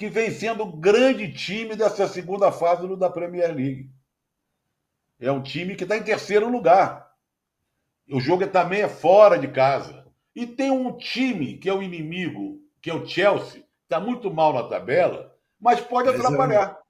[0.00, 3.90] que vem sendo o grande time dessa segunda fase da Premier League.
[5.20, 7.06] É um time que está em terceiro lugar.
[8.10, 10.10] O jogo também é fora de casa.
[10.34, 14.54] E tem um time que é o inimigo, que é o Chelsea, está muito mal
[14.54, 16.80] na tabela, mas pode mas atrapalhar.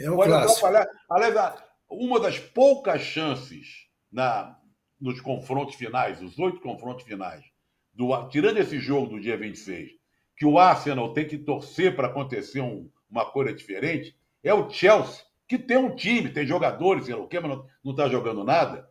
[0.00, 0.66] É, um, é pode clássico.
[0.66, 0.88] atrapalhar.
[1.10, 4.58] Aliás, uma das poucas chances na,
[4.98, 7.44] nos confrontos finais, os oito confrontos finais,
[7.92, 9.90] do, tirando esse jogo do dia 26,
[10.36, 15.24] que o Arsenal tem que torcer para acontecer um, uma coisa diferente, é o Chelsea,
[15.46, 18.88] que tem um time, tem jogadores, sei lá o quê, mas não está jogando nada,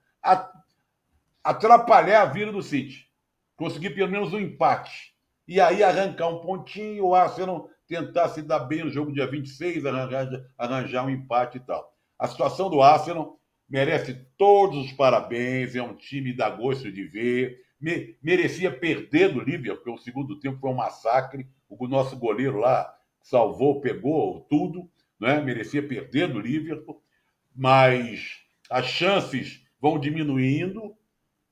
[1.44, 3.08] atrapalhar a vida do City.
[3.56, 5.14] Conseguir pelo menos um empate.
[5.48, 9.86] E aí arrancar um pontinho, o Arsenal tentar se dar bem no jogo dia 26,
[9.86, 10.28] arranjar,
[10.58, 11.94] arranjar um empate e tal.
[12.18, 13.38] A situação do Arsenal
[13.70, 19.42] merece todos os parabéns, é um time dá gosto de ver, me, merecia perder do
[19.42, 21.46] Liverpool, porque o segundo tempo foi um massacre.
[21.68, 25.42] O nosso goleiro lá salvou, pegou tudo, né?
[25.42, 27.04] merecia perder do Liverpool,
[27.54, 28.38] mas
[28.70, 30.96] as chances vão diminuindo.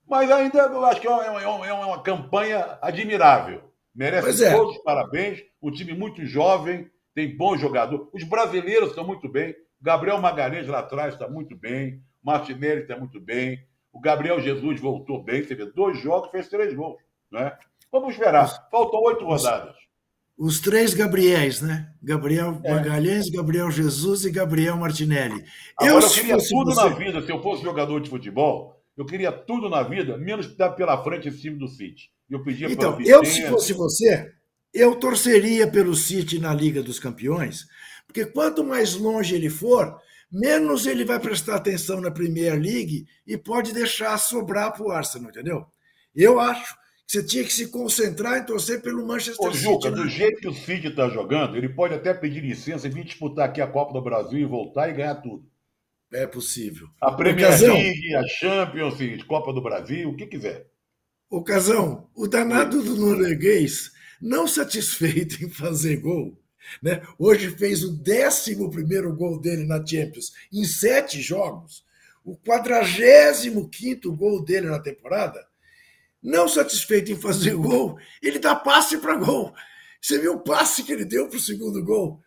[0.08, 3.70] Mas ainda eu acho que é uma, é uma, é uma campanha admirável.
[3.94, 4.56] Merece é.
[4.56, 5.44] todos os parabéns.
[5.62, 8.10] Um time muito jovem, tem bom jogador.
[8.14, 9.54] Os brasileiros estão muito bem.
[9.82, 12.02] Gabriel Magalhães lá atrás está muito bem.
[12.24, 13.66] Martinelli está muito bem.
[13.94, 17.02] O Gabriel Jesus voltou bem, teve dois jogos, fez três gols.
[17.32, 17.52] Né?
[17.92, 18.48] Vamos esperar.
[18.70, 19.76] Faltam oito rodadas.
[20.38, 21.94] Os três Gabriéis, né?
[22.02, 22.72] Gabriel é.
[22.74, 25.44] Magalhães, Gabriel Jesus e Gabriel Martinelli.
[25.78, 26.82] Agora, eu, eu queria tudo você...
[26.82, 30.72] na vida, se eu fosse jogador de futebol, eu queria tudo na vida, menos dar
[30.72, 32.10] pela frente esse time do City.
[32.30, 34.32] Eu pedia então, eu, se fosse você,
[34.74, 37.66] eu torceria pelo City na Liga dos Campeões,
[38.08, 40.00] porque quanto mais longe ele for,
[40.32, 45.30] menos ele vai prestar atenção na Premier League e pode deixar sobrar para o Arsenal,
[45.30, 45.66] entendeu?
[46.16, 49.64] Eu acho que você tinha que se concentrar em torcer pelo Manchester Ô, City.
[49.64, 53.04] Juca, do jeito que o City está jogando, ele pode até pedir licença e vir
[53.04, 55.46] disputar aqui a Copa do Brasil e voltar e ganhar tudo.
[56.14, 56.88] É possível.
[57.02, 60.68] A Premier Ocasão, League, a Champions, Copa do Brasil, o que quiser.
[61.30, 63.92] Ocasão, o danado do norueguês,
[64.22, 66.41] não satisfeito em fazer gol,
[66.82, 67.02] né?
[67.18, 68.56] Hoje fez o 11
[69.16, 71.84] gol dele na Champions em sete jogos,
[72.24, 75.46] o 45 gol dele na temporada.
[76.22, 79.54] Não satisfeito em fazer gol, ele dá passe para gol.
[80.00, 82.22] Você viu o passe que ele deu para o segundo gol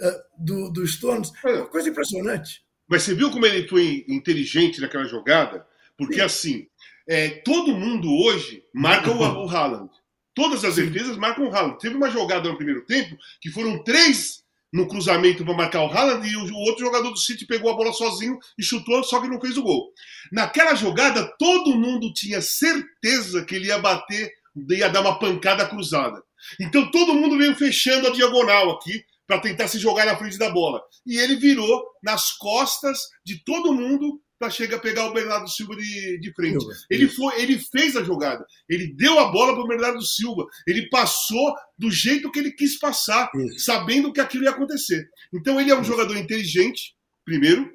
[0.00, 1.32] uh, do, do Stones?
[1.44, 2.62] É uma coisa impressionante.
[2.88, 5.66] Mas você viu como ele foi inteligente naquela jogada?
[5.96, 6.20] Porque Sim.
[6.20, 6.66] assim,
[7.06, 9.90] é, todo mundo hoje marca o, o Haaland.
[10.34, 11.78] Todas as defesas marcam o Haaland.
[11.78, 14.40] Teve uma jogada no primeiro tempo que foram três
[14.72, 17.92] no cruzamento para marcar o Haaland e o outro jogador do City pegou a bola
[17.92, 19.92] sozinho e chutou, só que não fez o gol.
[20.30, 24.32] Naquela jogada, todo mundo tinha certeza que ele ia bater,
[24.68, 26.22] ia dar uma pancada cruzada.
[26.60, 30.50] Então todo mundo veio fechando a diagonal aqui para tentar se jogar na frente da
[30.50, 30.80] bola.
[31.06, 35.76] E ele virou nas costas de todo mundo para chegar a pegar o Bernardo Silva
[35.76, 36.64] de, de frente.
[36.88, 40.88] Ele, foi, ele fez a jogada, ele deu a bola para o Bernardo Silva, ele
[40.88, 43.66] passou do jeito que ele quis passar, Isso.
[43.66, 45.06] sabendo que aquilo ia acontecer.
[45.30, 45.90] Então ele é um Isso.
[45.90, 47.70] jogador inteligente, primeiro,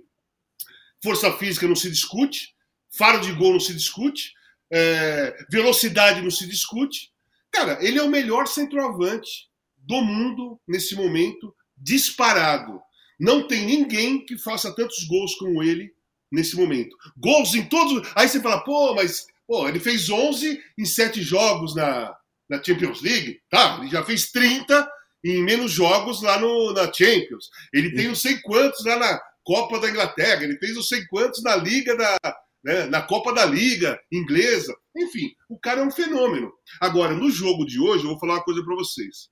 [1.03, 2.55] força física não se discute,
[2.97, 4.31] faro de gol não se discute,
[4.73, 7.11] é, velocidade não se discute.
[7.51, 12.81] Cara, ele é o melhor centroavante do mundo nesse momento, disparado.
[13.19, 15.93] Não tem ninguém que faça tantos gols como ele
[16.31, 16.95] nesse momento.
[17.17, 18.07] Gols em todos.
[18.15, 22.15] Aí você fala, pô, mas pô, ele fez 11 em 7 jogos na,
[22.49, 23.39] na Champions League.
[23.49, 24.89] Tá, ele já fez 30
[25.23, 27.49] em menos jogos lá no, na Champions.
[27.73, 30.43] Ele tem não sei quantos lá na Copa da Inglaterra.
[30.43, 32.17] Ele fez não sei quantos na Liga da.
[32.63, 34.75] Né, na Copa da Liga inglesa.
[34.97, 36.51] Enfim, o cara é um fenômeno.
[36.81, 39.29] Agora, no jogo de hoje, eu vou falar uma coisa para vocês.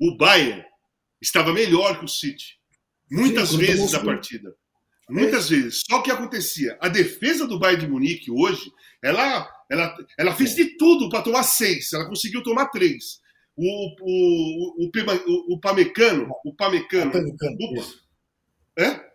[0.00, 0.64] O Bayern
[1.20, 2.58] estava melhor que o City.
[3.10, 4.52] Muitas Sim, vezes na partida.
[5.08, 5.82] Muitas vezes.
[5.88, 8.70] Só que acontecia, a defesa do Bayern de Munique hoje,
[9.02, 11.92] ela, ela, ela fez de tudo para tomar seis.
[11.92, 13.20] Ela conseguiu tomar três.
[13.56, 13.64] O,
[14.00, 19.08] o, o, o, o Pamecano, o Pamecano, o, é?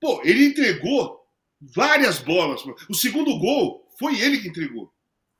[0.00, 1.20] Pô, ele entregou
[1.60, 2.62] várias bolas.
[2.88, 4.90] O segundo gol foi ele que entregou.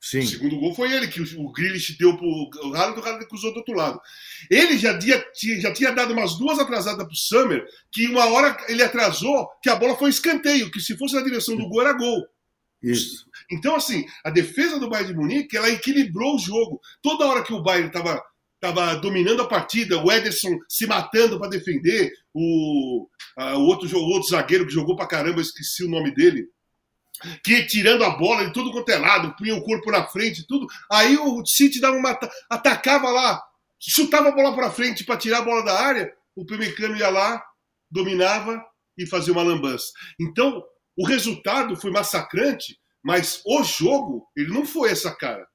[0.01, 0.21] Sim.
[0.21, 3.29] O segundo gol foi ele, que o, o Grealish deu pro o Haaland, o Haaland
[3.29, 4.01] cruzou do outro lado.
[4.51, 5.23] Ele já tinha,
[5.61, 9.77] já tinha dado umas duas atrasadas pro Summer, que uma hora ele atrasou, que a
[9.77, 12.27] bola foi escanteio, que se fosse na direção do gol era gol.
[12.83, 13.27] Isso.
[13.53, 16.81] Então, assim, a defesa do Bayern de Munique, ela equilibrou o jogo.
[17.03, 18.23] Toda hora que o Bayern estava
[18.61, 24.11] tava dominando a partida, o Ederson se matando para defender, o, a, o, outro, o
[24.11, 26.47] outro zagueiro que jogou para caramba, esqueci o nome dele,
[27.45, 30.67] que tirando a bola de tudo quanto é lado, punha o corpo na frente, tudo.
[30.91, 33.43] Aí o City dava uma, atacava lá,
[33.79, 37.43] chutava a bola para frente para tirar a bola da área, o Pemecano ia lá,
[37.91, 38.65] dominava
[38.97, 39.93] e fazia uma lambança.
[40.21, 40.63] Então,
[40.97, 45.47] o resultado foi massacrante, mas o jogo, ele não foi essa cara.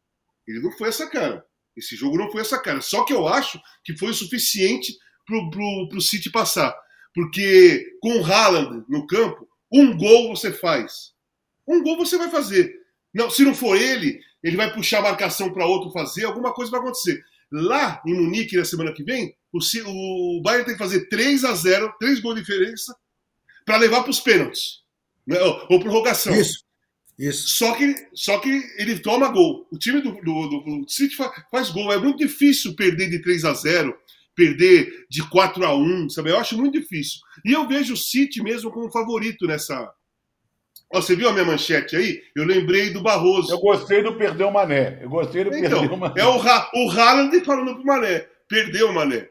[0.47, 1.43] Ele não foi essa cara.
[1.75, 2.81] Esse jogo não foi essa cara.
[2.81, 6.75] Só que eu acho que foi o suficiente pro, pro, pro City passar.
[7.13, 11.14] Porque com o Haaland no campo, um gol você faz
[11.67, 12.73] um gol você vai fazer.
[13.13, 16.71] Não, se não for ele, ele vai puxar a marcação para outro fazer, alguma coisa
[16.71, 17.23] vai acontecer.
[17.51, 19.59] Lá em Munique, na semana que vem, o,
[20.37, 22.95] o Bayern tem que fazer 3 a 0 3 gols de diferença,
[23.65, 24.81] para levar para os pênaltis.
[25.25, 25.39] Né?
[25.39, 26.33] Ou, ou prorrogação.
[26.35, 26.63] Isso.
[27.17, 27.47] Isso.
[27.47, 29.67] Só que, só que ele toma gol.
[29.71, 31.91] O time do, do, do City faz, faz, gol.
[31.91, 33.97] É muito difícil perder de 3 a 0
[34.35, 36.29] perder de 4 a 1 sabe?
[36.29, 37.19] Eu acho muito difícil.
[37.45, 39.89] E eu vejo o City mesmo como favorito nessa,
[40.93, 42.21] você viu a minha manchete aí?
[42.35, 43.51] Eu lembrei do Barroso.
[43.51, 44.99] Eu gostei do perdeu o Mané.
[45.01, 46.21] Eu gostei do então, perdeu o Mané.
[46.21, 48.27] É o, ha o Haaland falando pro Mané.
[48.47, 49.29] Perdeu o Mané.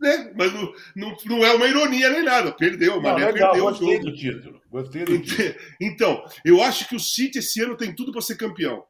[0.00, 0.32] Né?
[0.34, 2.52] Mas não, não, não, é uma ironia nem nada.
[2.52, 4.04] Perdeu, o Mané não, legal, perdeu o jogo.
[4.04, 4.62] do título.
[4.70, 5.54] Gostei do título.
[5.80, 8.84] Então, eu acho que o City esse ano tem tudo para ser campeão.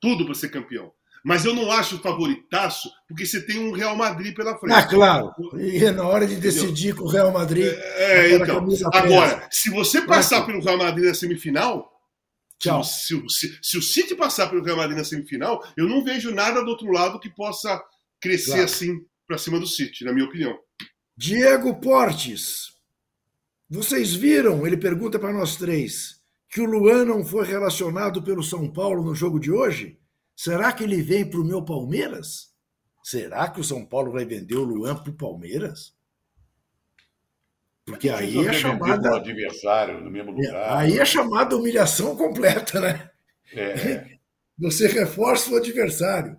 [0.00, 0.92] Tudo para ser campeão.
[1.24, 4.74] Mas eu não acho favoritaço, porque você tem um Real Madrid pela frente.
[4.74, 5.32] Ah, claro.
[5.58, 7.66] E é na hora de decidir com o Real Madrid.
[7.66, 8.66] É, então.
[8.92, 11.90] Agora, se você passar pelo Real Madrid na semifinal.
[12.58, 12.84] Tchau.
[12.84, 16.62] Se, se, se, o City passar pelo Real Madrid na semifinal, eu não vejo nada
[16.62, 17.82] do outro lado que possa
[18.20, 18.64] crescer claro.
[18.64, 20.58] assim para cima do City, na minha opinião.
[21.16, 22.70] Diego Portes.
[23.68, 28.68] Vocês viram, ele pergunta para nós três, que o Luan não foi relacionado pelo São
[28.68, 29.99] Paulo no jogo de hoje?
[30.42, 32.54] Será que ele vem para o meu Palmeiras?
[33.04, 35.94] Será que o São Paulo vai vender o Luan para o Palmeiras?
[37.84, 39.16] Porque aí é chamada.
[39.16, 40.78] adversário no mesmo lugar.
[40.78, 43.10] Aí é chamada humilhação completa, né?
[43.52, 44.16] É.
[44.58, 46.38] Você reforça o adversário.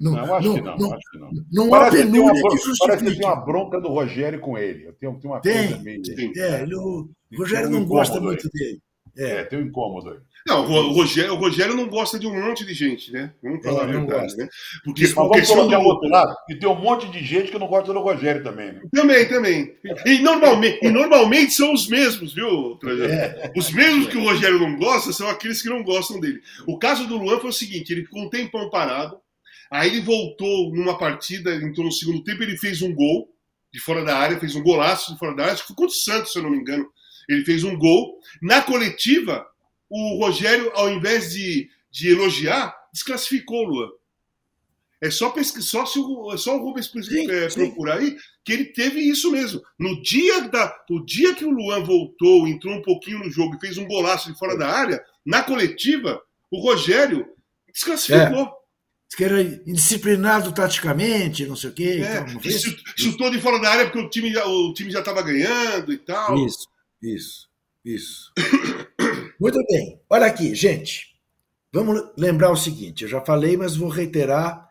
[0.00, 0.76] Não, não acho não, que não.
[0.76, 1.30] Não, acho que não.
[1.52, 2.78] não há penúria que, que justifique.
[2.88, 4.88] Parece que tem uma bronca do Rogério com ele.
[4.88, 6.02] Eu tenho, tenho uma tem, coisa meio...
[6.02, 8.82] Tem, é, ele, o Rogério um não gosta muito dele.
[9.16, 9.30] É.
[9.36, 10.18] é, tem um incômodo aí.
[10.46, 13.32] Não, o Rogério, o Rogério não gosta de um monte de gente, né?
[13.42, 14.48] Vamos falar é, a verdade, né?
[14.84, 15.84] Porque, Mas porque vamos colocar do...
[15.84, 18.82] outro lado, e tem um monte de gente que não gosta do Rogério também, né?
[18.92, 19.74] Também, também.
[20.04, 22.78] E normalmente, e normalmente são os mesmos, viu,
[23.10, 23.52] é.
[23.56, 26.40] Os mesmos que o Rogério não gosta são aqueles que não gostam dele.
[26.64, 29.18] O caso do Luan foi o seguinte, ele ficou um tempão parado,
[29.68, 33.28] aí ele voltou numa partida, entrou no segundo tempo, ele fez um gol
[33.72, 35.92] de fora da área, fez um golaço de fora da área, acho que foi contra
[35.92, 36.86] o Santos, se eu não me engano.
[37.28, 38.20] Ele fez um gol.
[38.40, 39.44] Na coletiva,
[39.88, 43.88] o Rogério, ao invés de, de elogiar, desclassificou o Luan.
[45.00, 48.52] É só, pesquisar, só, se o, é só o Rubens sim, é, procurar aí que
[48.52, 49.60] ele teve isso mesmo.
[49.78, 53.60] No dia, da, no dia que o Luan voltou, entrou um pouquinho no jogo e
[53.60, 56.20] fez um golaço de fora da área, na coletiva,
[56.50, 57.26] o Rogério
[57.72, 58.44] desclassificou.
[58.44, 58.66] É.
[59.16, 62.02] Que era indisciplinado taticamente, não sei o quê.
[62.02, 62.40] É, então,
[62.96, 66.44] chutou de fora da área porque o time, o time já estava ganhando e tal.
[66.44, 66.66] Isso,
[67.02, 67.48] isso,
[67.84, 68.32] isso.
[69.38, 70.00] Muito bem.
[70.08, 71.14] Olha aqui, gente.
[71.72, 74.66] Vamos lembrar o seguinte: eu já falei, mas vou reiterar.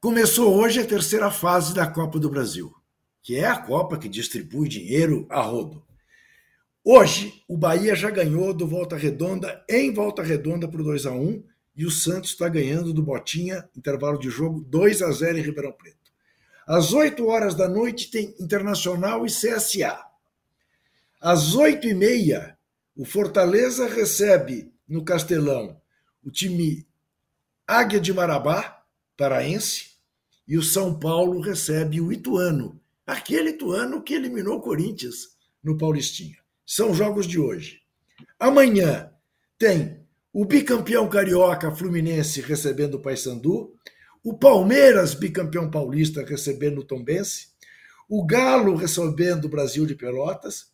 [0.00, 2.74] Começou hoje a terceira fase da Copa do Brasil,
[3.22, 5.82] que é a Copa que distribui dinheiro a rodo.
[6.82, 11.44] Hoje, o Bahia já ganhou do Volta Redonda em Volta Redonda por 2 a 1
[11.76, 15.72] e o Santos está ganhando do Botinha, intervalo de jogo 2 a 0 em Ribeirão
[15.72, 16.10] Preto.
[16.66, 19.98] Às 8 horas da noite tem Internacional e CSA.
[21.20, 22.56] Às 8 e meia,
[23.00, 25.80] o Fortaleza recebe no Castelão
[26.22, 26.86] o time
[27.66, 28.84] Águia de Marabá,
[29.16, 29.92] paraense,
[30.46, 35.34] e o São Paulo recebe o Ituano, aquele Ituano que eliminou o Corinthians
[35.64, 36.36] no Paulistinha.
[36.66, 37.80] São jogos de hoje.
[38.38, 39.10] Amanhã
[39.56, 43.74] tem o bicampeão carioca Fluminense recebendo o Paysandu,
[44.22, 47.48] o Palmeiras, bicampeão paulista, recebendo o Tombense,
[48.06, 50.70] o Galo recebendo o Brasil de Pelotas,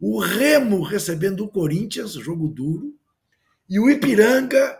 [0.00, 2.98] o Remo recebendo o Corinthians, jogo duro,
[3.68, 4.78] e o Ipiranga,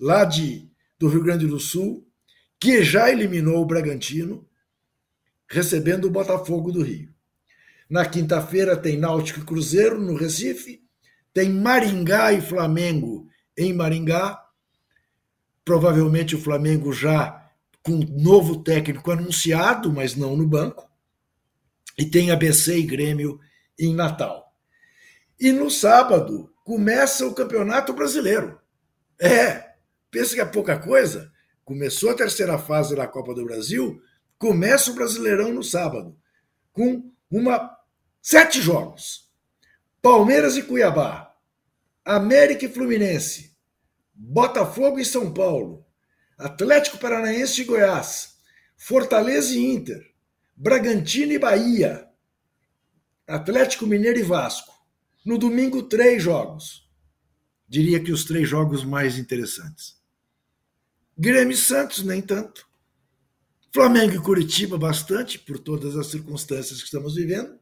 [0.00, 2.06] lá de, do Rio Grande do Sul,
[2.58, 4.46] que já eliminou o Bragantino,
[5.48, 7.14] recebendo o Botafogo do Rio.
[7.88, 10.82] Na quinta-feira tem Náutico e Cruzeiro no Recife,
[11.32, 14.42] tem Maringá e Flamengo em Maringá,
[15.64, 17.50] provavelmente o Flamengo já
[17.82, 20.90] com novo técnico anunciado, mas não no banco,
[21.96, 23.38] e tem ABC e Grêmio
[23.78, 24.45] em Natal.
[25.38, 28.60] E no sábado começa o Campeonato Brasileiro.
[29.20, 29.74] É,
[30.10, 31.30] pensa que é pouca coisa?
[31.64, 34.00] Começou a terceira fase da Copa do Brasil,
[34.38, 36.16] começa o Brasileirão no sábado,
[36.72, 37.76] com uma
[38.22, 39.30] sete jogos.
[40.00, 41.34] Palmeiras e Cuiabá,
[42.04, 43.56] América e Fluminense,
[44.14, 45.84] Botafogo e São Paulo,
[46.38, 48.36] Atlético Paranaense e Goiás,
[48.76, 50.00] Fortaleza e Inter,
[50.54, 52.08] Bragantino e Bahia,
[53.26, 54.72] Atlético Mineiro e Vasco,
[55.26, 56.88] no domingo, três jogos.
[57.68, 60.00] Diria que os três jogos mais interessantes.
[61.18, 62.64] Grêmio e Santos, nem tanto.
[63.74, 67.58] Flamengo e Curitiba, bastante, por todas as circunstâncias que estamos vivendo.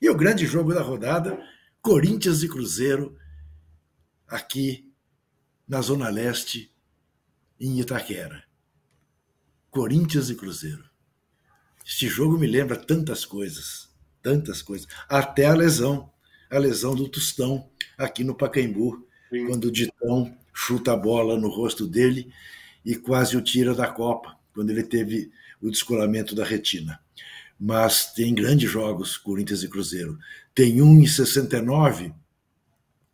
[0.00, 1.42] E o grande jogo da rodada,
[1.80, 3.16] Corinthians e Cruzeiro,
[4.28, 4.92] aqui
[5.66, 6.70] na Zona Leste,
[7.58, 8.44] em Itaquera.
[9.70, 10.84] Corinthians e Cruzeiro.
[11.84, 13.88] Este jogo me lembra tantas coisas,
[14.22, 16.12] tantas coisas, até a lesão
[16.50, 19.46] a lesão do Tostão aqui no Pacaembu, Sim.
[19.46, 22.32] quando o Ditão chuta a bola no rosto dele
[22.84, 25.30] e quase o tira da Copa, quando ele teve
[25.60, 27.00] o descolamento da retina.
[27.58, 30.18] Mas tem grandes jogos, Corinthians e Cruzeiro.
[30.54, 32.12] Tem um em 69,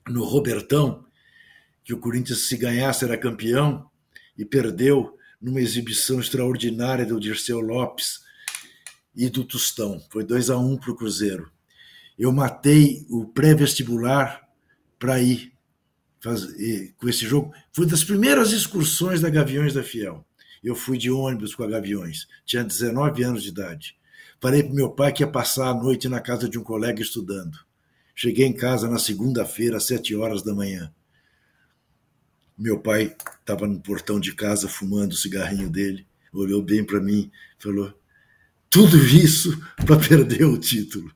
[0.08, 1.04] no Robertão,
[1.84, 3.88] que o Corinthians, se ganhasse, era campeão,
[4.36, 8.20] e perdeu numa exibição extraordinária do Dirceu Lopes
[9.14, 10.00] e do Tostão.
[10.10, 11.51] Foi 2 a 1 um para o Cruzeiro
[12.22, 14.48] eu matei o pré-vestibular
[14.96, 15.52] para ir
[16.20, 17.52] fazer, com esse jogo.
[17.72, 20.24] Foi das primeiras excursões da Gaviões da Fiel.
[20.62, 23.96] Eu fui de ônibus com a Gaviões, tinha 19 anos de idade.
[24.40, 27.58] Falei para meu pai que ia passar a noite na casa de um colega estudando.
[28.14, 30.94] Cheguei em casa na segunda-feira, às sete horas da manhã.
[32.56, 37.32] Meu pai estava no portão de casa fumando o cigarrinho dele, olhou bem para mim,
[37.58, 37.92] falou:
[38.70, 41.12] tudo isso para perder o título.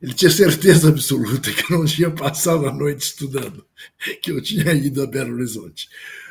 [0.00, 3.66] Ele, tinha certeza absoluta que eu não tinha passado a noite estudando,
[4.22, 5.88] que eu tinha ido a Belo Horizonte.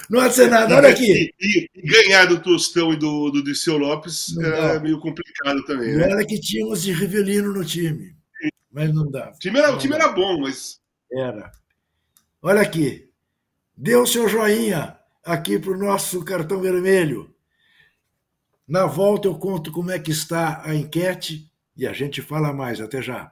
[0.09, 1.33] Não há de ser nada, olha aqui.
[1.39, 5.95] E, e ganhar do Tostão e do, do Dirceu Lopes era meio complicado também.
[5.95, 6.11] Né?
[6.11, 8.15] Era que tínhamos de Rivelino no time,
[8.71, 9.31] mas não dava.
[9.31, 10.79] O time era, o time era bom, mas.
[11.11, 11.51] Era.
[12.41, 13.09] Olha aqui.
[13.75, 17.34] Dê o seu joinha aqui para o nosso cartão vermelho.
[18.67, 22.81] Na volta eu conto como é que está a enquete e a gente fala mais.
[22.81, 23.31] Até já.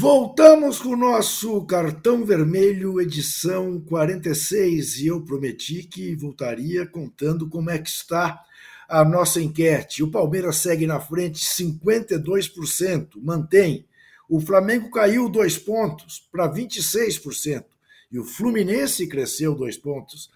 [0.00, 7.68] Voltamos com o nosso cartão vermelho, edição 46, e eu prometi que voltaria contando como
[7.68, 8.42] é que está
[8.88, 10.02] a nossa enquete.
[10.02, 13.84] O Palmeiras segue na frente 52%, mantém.
[14.26, 17.66] O Flamengo caiu dois pontos para 26%,
[18.10, 20.30] e o Fluminense cresceu dois pontos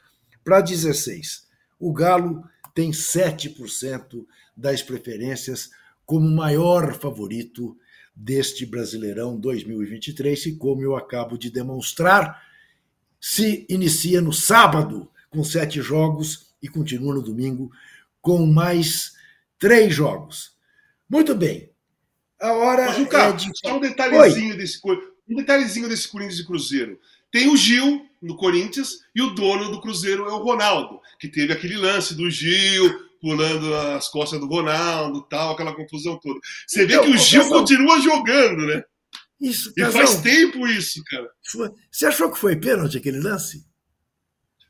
[0.45, 1.41] para 16%.
[1.81, 2.45] O Galo
[2.75, 5.71] tem 7% das preferências
[6.05, 7.75] como maior favorito
[8.15, 12.43] deste Brasileirão 2023, e como eu acabo de demonstrar,
[13.21, 17.71] se inicia no sábado com sete jogos e continua no domingo
[18.21, 19.13] com mais
[19.59, 20.55] três jogos.
[21.09, 21.71] Muito bem.
[22.41, 23.51] A hora Mas, Juca, é de...
[23.55, 24.81] só um detalhezinho desse
[25.29, 27.01] um detalhezinho desse Corinthians e Cruzeiro.
[27.31, 31.53] Tem o Gil no Corinthians e o dono do Cruzeiro é o Ronaldo, que teve
[31.53, 36.39] aquele lance do Gil pulando as costas do Ronaldo, tal, aquela confusão toda.
[36.67, 38.85] Você vê então, que o Gil Casão, continua jogando, né?
[39.41, 41.31] Isso, e faz tempo isso, cara.
[41.91, 43.65] Você achou que foi pênalti aquele lance?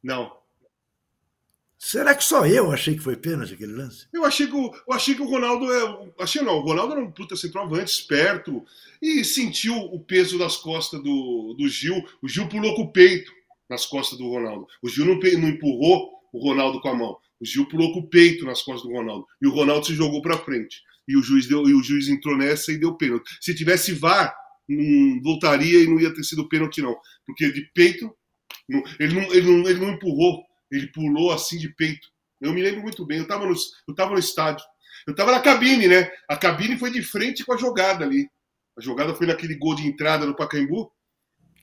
[0.00, 0.32] Não.
[1.76, 4.06] Será que só eu achei que foi pênalti aquele lance?
[4.12, 6.12] Eu achei que o, eu achei que o Ronaldo é.
[6.20, 8.64] Achei não, o Ronaldo era um puta centroavante, esperto,
[9.02, 11.96] e sentiu o peso das costas do, do Gil.
[12.22, 13.32] O Gil pulou com o peito
[13.68, 14.68] nas costas do Ronaldo.
[14.80, 17.18] O Gil não, não empurrou o Ronaldo com a mão.
[17.40, 19.26] O Gil pulou com o peito nas costas do Ronaldo.
[19.40, 20.82] E o Ronaldo se jogou para frente.
[21.06, 23.36] E o juiz deu, e o juiz entrou nessa e deu pênalti.
[23.40, 24.34] Se tivesse VAR,
[24.68, 26.96] não voltaria e não ia ter sido pênalti, não.
[27.26, 28.14] Porque de peito,
[28.68, 32.08] não, ele, não, ele, não, ele não empurrou, ele pulou assim de peito.
[32.40, 33.54] Eu me lembro muito bem, eu estava no,
[33.88, 34.64] eu tava no estádio.
[35.06, 36.10] Eu estava na cabine, né?
[36.28, 38.28] A cabine foi de frente com a jogada ali.
[38.76, 40.90] A jogada foi naquele gol de entrada no Pacaembu.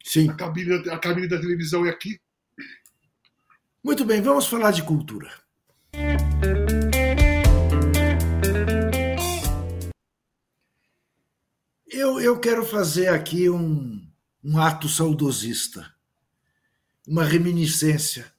[0.03, 0.29] Sim.
[0.29, 2.19] A cabine, a cabine da televisão é aqui.
[3.83, 5.31] Muito bem, vamos falar de cultura.
[11.93, 14.01] Eu, eu quero fazer aqui um,
[14.41, 15.93] um ato saudosista,
[17.05, 18.33] uma reminiscência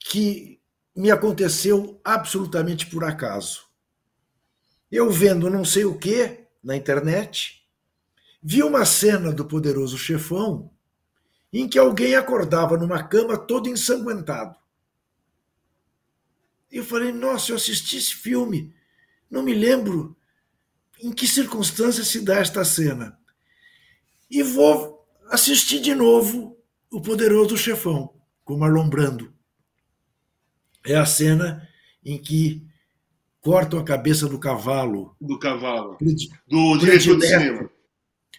[0.00, 0.60] que
[0.96, 3.68] me aconteceu absolutamente por acaso.
[4.90, 7.64] Eu vendo não sei o que na internet,
[8.42, 10.72] vi uma cena do poderoso chefão
[11.52, 14.56] em que alguém acordava numa cama todo ensanguentado.
[16.68, 18.74] Eu falei, nossa, eu assisti esse filme,
[19.30, 20.17] não me lembro
[21.02, 23.18] em que circunstâncias se dá esta cena.
[24.30, 26.56] E vou assistir de novo
[26.90, 29.32] O Poderoso Chefão, com Marlon Brando.
[30.84, 31.68] É a cena
[32.04, 32.66] em que
[33.40, 35.14] cortam a cabeça do cavalo.
[35.20, 35.96] Do cavalo.
[36.46, 37.70] do diretor de cinema.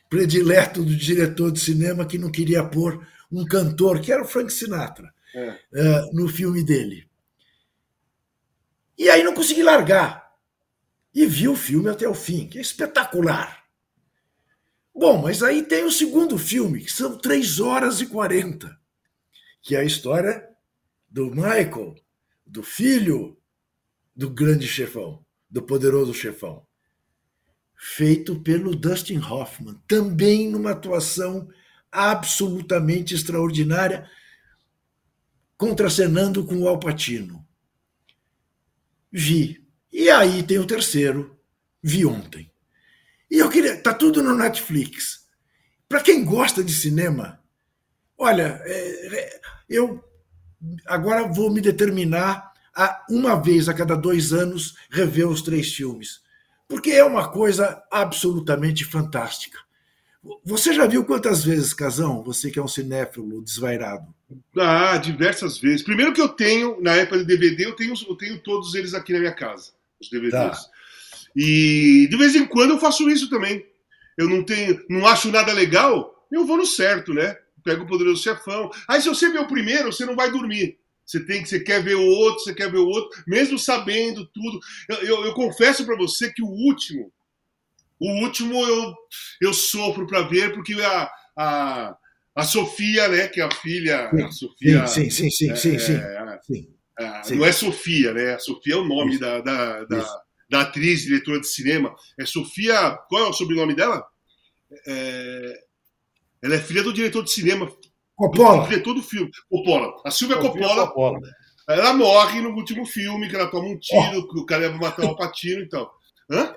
[0.10, 4.52] Predileto do diretor de cinema que não queria pôr um cantor, que era o Frank
[4.52, 5.50] Sinatra, é.
[5.50, 7.08] uh, no filme dele.
[8.98, 10.29] E aí não consegui largar.
[11.20, 13.66] E vi o filme até o fim, que é espetacular.
[14.96, 18.80] Bom, mas aí tem o segundo filme, que são 3 horas e 40,
[19.62, 20.48] que é a história
[21.10, 21.94] do Michael,
[22.46, 23.38] do filho
[24.16, 26.66] do grande chefão, do poderoso chefão.
[27.76, 31.50] Feito pelo Dustin Hoffman, também numa atuação
[31.92, 34.10] absolutamente extraordinária,
[35.58, 37.46] contracenando com o Alpatino.
[39.12, 39.68] Vi.
[39.92, 41.38] E aí tem o terceiro,
[41.82, 42.52] vi ontem.
[43.30, 43.78] E eu queria.
[43.78, 45.28] Tá tudo no Netflix.
[45.88, 47.40] Para quem gosta de cinema,
[48.18, 50.04] olha, é, é, eu
[50.86, 56.22] agora vou me determinar a uma vez a cada dois anos rever os três filmes,
[56.68, 59.58] porque é uma coisa absolutamente fantástica.
[60.44, 62.22] Você já viu quantas vezes, Casão?
[62.24, 64.14] Você que é um cinéfilo desvairado.
[64.58, 65.82] Ah, diversas vezes.
[65.82, 69.14] Primeiro que eu tenho, na época de DVD, eu tenho, eu tenho todos eles aqui
[69.14, 70.32] na minha casa, os DVDs.
[70.32, 70.70] Tá.
[71.36, 73.66] E de vez em quando eu faço isso também.
[74.18, 77.38] Eu não tenho, não acho nada legal, eu vou no certo, né?
[77.64, 78.70] Pego o poderoso chefão.
[78.88, 80.78] Aí se você vê o primeiro, você não vai dormir.
[81.06, 84.26] Você tem que, você quer ver o outro, você quer ver o outro, mesmo sabendo
[84.28, 84.60] tudo.
[84.90, 87.12] Eu, eu, eu confesso para você que o último,
[88.00, 88.94] o último eu,
[89.42, 91.98] eu sofro para ver, porque a, a,
[92.36, 94.10] a Sofia, né, que é a filha.
[94.12, 96.79] Sim, a Sofia, sim, sim, sim, é, sim, sim, é, sim, sim.
[97.36, 98.34] Não é Sofia, né?
[98.34, 101.96] A Sofia é o nome da, da, da, da, atriz, diretora de cinema.
[102.20, 102.98] É Sofia.
[103.08, 104.06] Qual é o sobrenome dela?
[104.88, 105.64] É,
[106.42, 107.72] ela é filha do diretor de cinema.
[108.16, 108.64] Coppola.
[108.64, 109.32] Do diretor do filme.
[109.50, 110.02] Coppola.
[110.06, 111.20] A Silvia Coppola, Coppola.
[111.70, 114.28] Ela morre no último filme, que ela toma um tiro, oh.
[114.28, 115.94] que o cara leva matar o patino e tal.
[116.30, 116.54] Hã?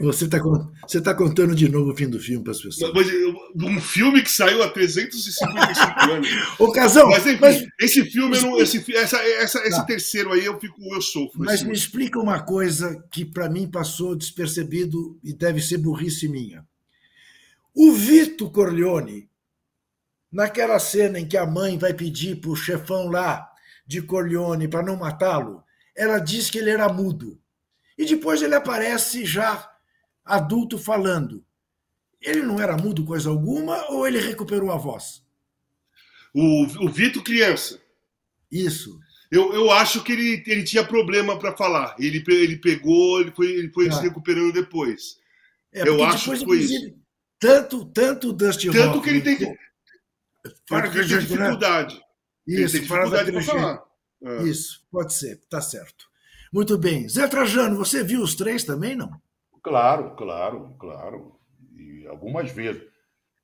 [0.00, 0.38] Você está
[0.86, 2.92] você tá contando de novo o fim do filme para as pessoas.
[2.92, 3.08] Mas,
[3.56, 6.28] um filme que saiu há 355 anos.
[6.58, 9.66] Ô, Casão, mas, enfim, mas, esse filme, não, esse, essa, essa, tá.
[9.66, 11.42] esse terceiro aí, eu fico, eu sofro.
[11.42, 16.66] Mas me explica uma coisa que para mim passou despercebido e deve ser burrice minha.
[17.74, 19.26] O Vito Corleone,
[20.30, 23.48] naquela cena em que a mãe vai pedir para o chefão lá
[23.86, 25.64] de Corleone para não matá-lo,
[25.96, 27.41] ela diz que ele era mudo.
[27.96, 29.70] E depois ele aparece já
[30.24, 31.44] adulto falando.
[32.20, 35.22] Ele não era mudo coisa alguma ou ele recuperou a voz?
[36.34, 37.80] O, o Vito criança.
[38.50, 38.98] Isso.
[39.30, 41.96] Eu, eu acho que ele, ele tinha problema para falar.
[41.98, 43.92] Ele, ele pegou, ele foi, ele foi ah.
[43.92, 45.18] se recuperando depois.
[45.72, 46.94] É, eu acho depois, que foi isso.
[47.38, 49.56] Tanto, tanto o Dusty Tanto Hoffman, que ele tem, que,
[50.68, 51.94] para que ele tem dificuldade.
[52.46, 53.84] Isso, ele tem dificuldade para falar.
[54.22, 54.42] É.
[54.44, 56.11] Isso, pode ser, tá certo.
[56.52, 57.08] Muito bem.
[57.08, 59.10] Zé Trajano, você viu os três também, não?
[59.62, 61.40] Claro, claro, claro.
[61.78, 62.82] E algumas vezes.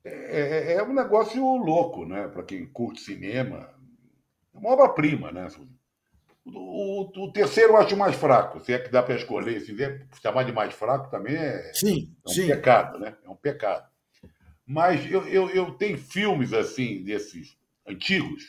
[0.04, 2.28] É, é, é um negócio louco, né?
[2.28, 3.70] Para quem curte cinema.
[4.54, 5.48] É uma obra-prima, né?
[6.44, 8.60] O, o, o, terceiro eu acho mais fraco.
[8.60, 12.14] Se é que dá para escolher, se vier chamar de mais fraco também é, sim,
[12.26, 12.46] é um sim.
[12.46, 13.16] pecado, né?
[13.24, 13.88] É um pecado.
[14.66, 17.56] Mas eu, eu, eu tenho filmes assim, desses
[17.86, 18.44] antigos,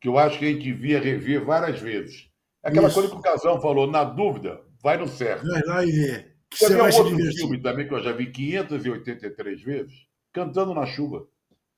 [0.00, 2.27] que eu acho que a gente devia rever várias vezes.
[2.68, 2.94] Aquela Isso.
[2.94, 5.46] coisa que o Casão falou, na dúvida, vai no certo.
[5.46, 6.26] Vai lá e vê.
[6.50, 11.26] Que você vai outro filme também que eu já vi 583 vezes, Cantando na Chuva.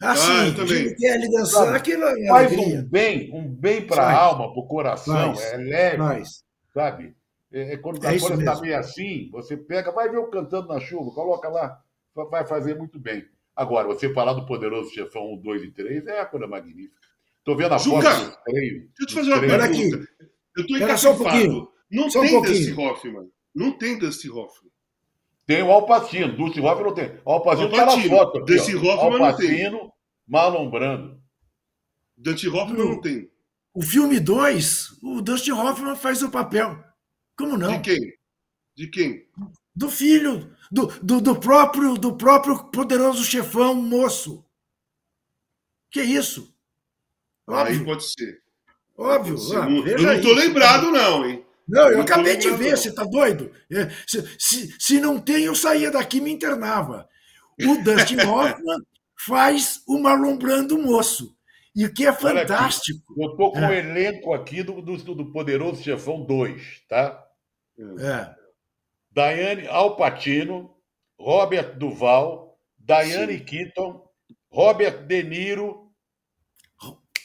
[0.03, 0.95] Ah, sim, ah, também.
[0.97, 5.36] Kelly dançando, aquilo é Faz um bem, um bem para a alma, para o coração,
[5.36, 6.45] faz, é leve, faz.
[6.72, 7.14] sabe?
[7.53, 10.68] É, é quando a é coisa está meio assim, você pega, vai ver o Cantando
[10.68, 11.78] na Chuva, coloca lá,
[12.14, 13.24] vai fazer muito bem.
[13.55, 16.99] Agora, você falar do Poderoso Chefão 1, 2 e 3 é a coisa magnífica.
[17.38, 18.72] Estou vendo a foto dos três.
[18.72, 20.07] Deixa eu te fazer uma pergunta.
[20.57, 21.63] Eu estou encapifado.
[21.63, 23.31] Um não só tem um Dusty Hoffman.
[23.55, 24.71] Não tem Dusty Hoffman.
[25.47, 26.37] Tem o Alpacino.
[26.37, 27.21] Dusty Hoffman não tem.
[27.25, 28.39] O Alpacino está na foto.
[28.39, 29.93] Aqui, Dusty Hoffman não tem.
[30.27, 31.21] Marlon Brando.
[32.17, 33.31] Dusty Hoffman não tem.
[33.73, 36.83] O filme 2, o Dusty Hoffman faz o papel.
[37.37, 37.81] Como não?
[37.81, 38.13] De quem?
[38.77, 39.29] De quem?
[39.75, 44.45] Do filho, do, do, do próprio do próprio poderoso chefão moço.
[45.91, 46.55] Que isso?
[47.49, 47.79] Óbvio.
[47.79, 48.43] Aí pode ser.
[49.01, 49.37] Óbvio.
[49.59, 51.43] Ah, eu não estou lembrado, não, hein?
[51.67, 53.51] Não, eu, eu acabei de ver, você tá doido?
[53.73, 57.09] É, se, se, se, não tem, eu saía daqui e me internava.
[57.63, 58.79] O Dustin Hoffman
[59.27, 61.35] faz o Marlon Brando moço.
[61.75, 63.15] E o que é fantástico.
[63.17, 63.69] eu tô com o é.
[63.69, 67.25] um elenco aqui do, do, do Poderoso Chefão 2, tá?
[67.79, 68.35] É.
[69.11, 70.77] Diane Alpatino,
[71.19, 73.45] Robert Duval, Diane Sim.
[73.45, 74.05] Keaton,
[74.51, 75.91] Robert De Niro.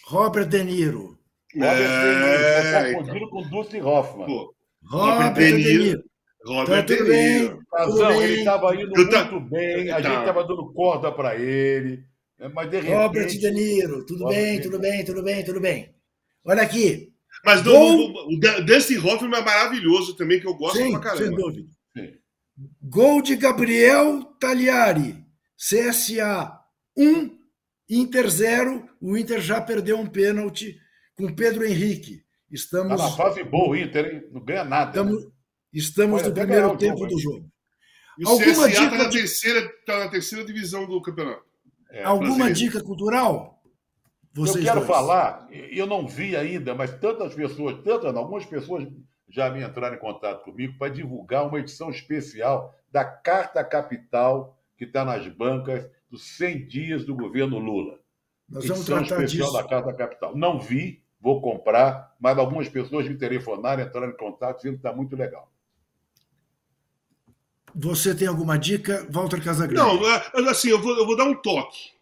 [0.06, 1.15] Robert De Niro.
[1.56, 3.00] Robert é, De Niro.
[3.00, 4.26] confundido com Dustin Hoffman.
[4.26, 6.04] Pô, Robert, De Niro.
[6.46, 7.60] Robert De Niro.
[7.74, 9.40] Razão, ele estava indo muito tá...
[9.40, 10.02] bem, a tá.
[10.02, 12.04] gente estava dando corda para ele.
[12.40, 12.94] É, mas de repente...
[12.94, 15.96] Robert De Niro, tudo Robert bem, tudo bem, tudo bem, tudo bem.
[16.46, 17.12] Olha aqui.
[17.44, 18.12] Mas Gol...
[18.12, 21.26] o, o Dustin Hoffman é maravilhoso também, que eu gosto Sim, pra caramba.
[21.26, 21.70] Sem dúvida.
[21.96, 22.14] Sim.
[22.82, 25.24] Gol de Gabriel Tagliari.
[25.58, 26.60] CSA
[26.98, 27.38] 1,
[27.90, 28.90] Inter 0.
[29.02, 30.78] O Inter já perdeu um pênalti
[31.16, 32.24] com Pedro Henrique.
[32.52, 32.94] Estamos.
[32.94, 34.30] Está na fase boa o Inter, hein?
[34.32, 34.90] Não ganha nada.
[34.92, 35.28] Estamos,
[35.74, 37.50] estamos no primeiro tempo jogo, do jogo.
[38.18, 41.44] E o Alguma CSA está na, terceira, tá na terceira divisão do campeonato.
[41.90, 43.62] É, Alguma dica cultural?
[44.34, 44.88] Vocês eu quero dois.
[44.88, 48.86] falar, eu não vi ainda, mas tantas pessoas, tantas, algumas pessoas
[49.30, 54.84] já me entraram em contato comigo para divulgar uma edição especial da Carta Capital que
[54.84, 58.00] está nas bancas dos 100 dias do governo Lula.
[58.48, 59.64] Nós vamos edição tratar especial disso.
[59.64, 60.36] da Carta Capital.
[60.36, 64.94] Não vi, vou comprar, mas algumas pessoas me telefonaram, entraram em contato, dizendo que está
[64.94, 65.52] muito legal.
[67.74, 69.76] Você tem alguma dica, Walter Casagrande?
[69.76, 71.94] Não, é, assim, eu vou, eu vou dar um toque,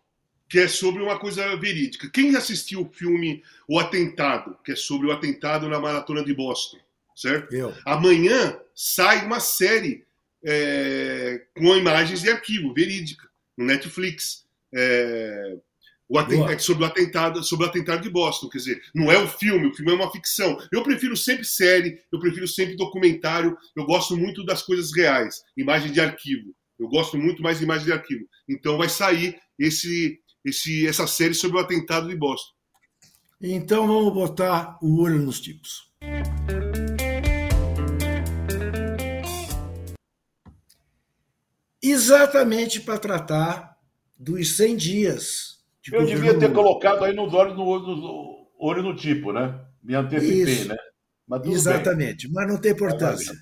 [0.49, 2.09] que é sobre uma coisa verídica.
[2.11, 6.79] Quem assistiu o filme O Atentado, que é sobre o atentado na Maratona de Boston,
[7.15, 7.55] certo?
[7.55, 7.73] Eu.
[7.85, 10.05] Amanhã sai uma série
[10.43, 13.25] é, com imagens de arquivo, verídica,
[13.57, 14.45] no Netflix.
[14.73, 15.55] É,
[16.13, 18.47] o atentado, sobre, o atentado, sobre o atentado de Boston.
[18.47, 20.55] Quer dizer, não é o filme, o filme é uma ficção.
[20.71, 25.91] Eu prefiro sempre série, eu prefiro sempre documentário, eu gosto muito das coisas reais, imagem
[25.91, 26.53] de arquivo.
[26.79, 28.25] Eu gosto muito mais de imagem de arquivo.
[28.47, 32.53] Então vai sair esse, esse, essa série sobre o atentado de Boston.
[33.41, 35.91] Então vamos botar o olho nos tipos.
[41.81, 43.75] Exatamente para tratar
[44.15, 45.52] dos 100 dias
[45.83, 49.59] Tipo, eu devia ter colocado aí nos olhos no, no olho no tipo, né?
[49.83, 50.69] Me antecipei, Isso.
[50.69, 50.77] né?
[51.27, 52.33] Mas Exatamente, bem.
[52.33, 53.33] mas não tem importância.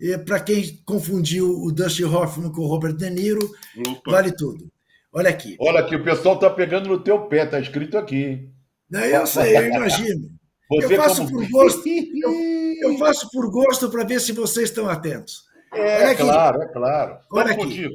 [0.00, 3.48] E para quem confundiu o Dustin Hoffman com o Robert De Niro,
[3.86, 4.10] Opa.
[4.10, 4.70] vale tudo.
[5.12, 5.56] Olha aqui.
[5.60, 8.50] Olha aqui, o pessoal está pegando no teu pé, está escrito aqui.
[8.90, 10.28] Não, eu sei, eu imagino.
[10.70, 11.30] Você eu faço como...
[11.30, 11.88] por gosto.
[11.88, 15.44] Eu, eu faço por gosto para ver se vocês estão atentos.
[15.72, 17.18] É, claro, é claro.
[17.32, 17.64] Olha aqui.
[17.64, 17.94] Contigo.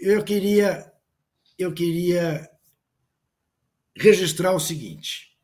[0.00, 0.90] eu queria,
[1.58, 2.48] eu queria
[3.96, 5.36] registrar o seguinte,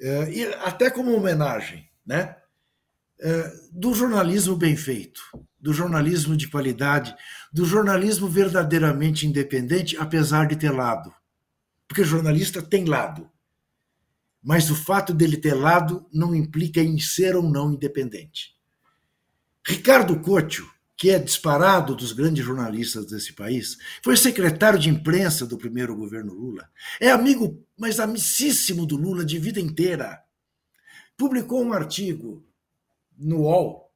[0.00, 2.36] é, até como homenagem, né?
[3.18, 5.22] É, do jornalismo bem feito,
[5.58, 7.16] do jornalismo de qualidade,
[7.50, 11.14] do jornalismo verdadeiramente independente, apesar de ter lado.
[11.88, 13.30] Porque jornalista tem lado.
[14.42, 18.54] Mas o fato dele ter lado não implica em ser ou não independente.
[19.66, 25.58] Ricardo Couto, que é disparado dos grandes jornalistas desse país, foi secretário de imprensa do
[25.58, 26.70] primeiro governo Lula.
[26.98, 30.22] É amigo, mas amicíssimo do Lula de vida inteira.
[31.16, 32.46] Publicou um artigo
[33.16, 33.92] no UOL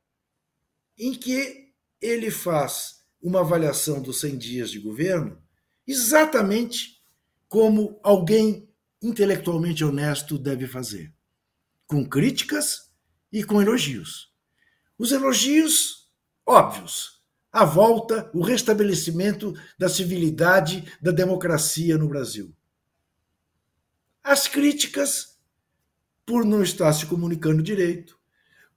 [0.99, 5.41] em que ele faz uma avaliação dos 100 dias de governo
[5.87, 7.01] exatamente
[7.49, 8.69] como alguém
[9.03, 11.13] intelectualmente honesto deve fazer,
[11.87, 12.91] com críticas
[13.33, 14.33] e com elogios.
[14.99, 16.00] Os elogios
[16.51, 17.21] óbvios,
[17.53, 22.53] a volta, o restabelecimento da civilidade, da democracia no Brasil.
[24.23, 25.39] As críticas
[26.27, 28.19] por não estar se comunicando direito,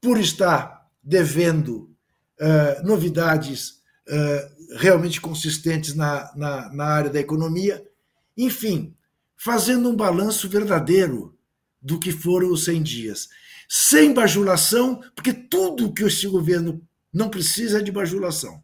[0.02, 1.96] por estar devendo
[2.40, 7.86] uh, novidades uh, realmente consistentes na, na, na área da economia,
[8.36, 8.96] enfim,
[9.36, 11.38] fazendo um balanço verdadeiro
[11.82, 13.30] do que foram os 100 dias.
[13.70, 16.82] Sem bajulação, porque tudo que esse governo
[17.14, 18.64] não precisa de bajulação,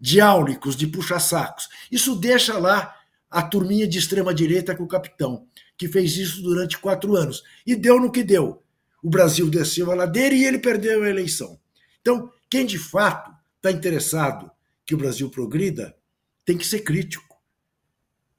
[0.00, 1.68] de áulicos, de puxa-sacos.
[1.90, 2.94] Isso deixa lá
[3.30, 7.42] a turminha de extrema-direita com o capitão, que fez isso durante quatro anos.
[7.66, 8.62] E deu no que deu.
[9.02, 11.58] O Brasil desceu a ladeira e ele perdeu a eleição.
[12.00, 14.50] Então, quem de fato está interessado
[14.84, 15.96] que o Brasil progrida,
[16.44, 17.40] tem que ser crítico,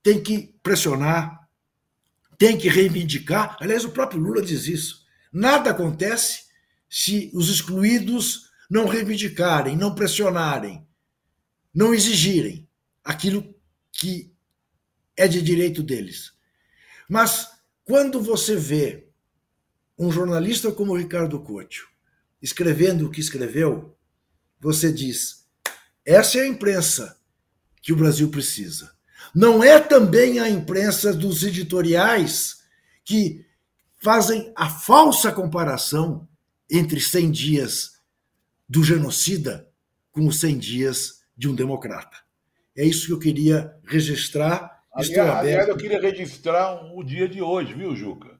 [0.04, 1.48] tem que pressionar,
[2.38, 3.58] tem que reivindicar.
[3.60, 5.06] Aliás, o próprio Lula diz isso.
[5.34, 6.44] Nada acontece
[6.88, 10.86] se os excluídos não reivindicarem, não pressionarem,
[11.74, 12.68] não exigirem
[13.04, 13.56] aquilo
[13.92, 14.34] que
[15.16, 16.34] é de direito deles.
[17.10, 17.50] Mas
[17.84, 19.08] quando você vê
[19.98, 21.88] um jornalista como Ricardo Couto
[22.42, 23.98] escrevendo o que escreveu,
[24.60, 25.46] você diz:
[26.06, 27.20] essa é a imprensa
[27.82, 28.94] que o Brasil precisa.
[29.34, 32.64] Não é também a imprensa dos editoriais
[33.04, 33.46] que
[34.02, 36.28] fazem a falsa comparação
[36.70, 37.95] entre 100 dias
[38.68, 39.70] do genocida
[40.12, 42.18] com os 100 dias de um democrata.
[42.76, 44.82] É isso que eu queria registrar.
[44.98, 48.40] Estou aliás, aliás, eu queria registrar o dia de hoje, viu, Juca?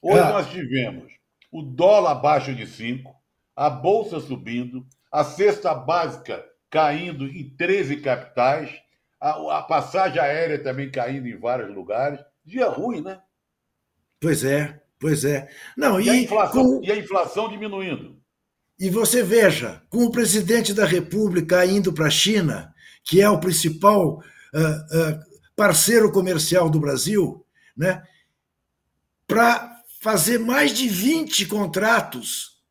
[0.00, 0.32] Hoje ah.
[0.32, 1.12] nós tivemos
[1.50, 3.14] o dólar abaixo de 5,
[3.56, 8.70] a bolsa subindo, a cesta básica caindo em 13 capitais,
[9.20, 12.20] a, a passagem aérea também caindo em vários lugares.
[12.44, 13.20] Dia ruim, né?
[14.20, 15.48] Pois é, pois é.
[15.76, 16.84] Não, e, e, a, inflação, com...
[16.84, 18.20] e a inflação diminuindo.
[18.78, 23.40] E você veja, com o presidente da República indo para a China, que é o
[23.40, 25.20] principal uh, uh,
[25.54, 27.44] parceiro comercial do Brasil,
[27.76, 28.02] né,
[29.26, 32.62] para fazer mais de 20 contratos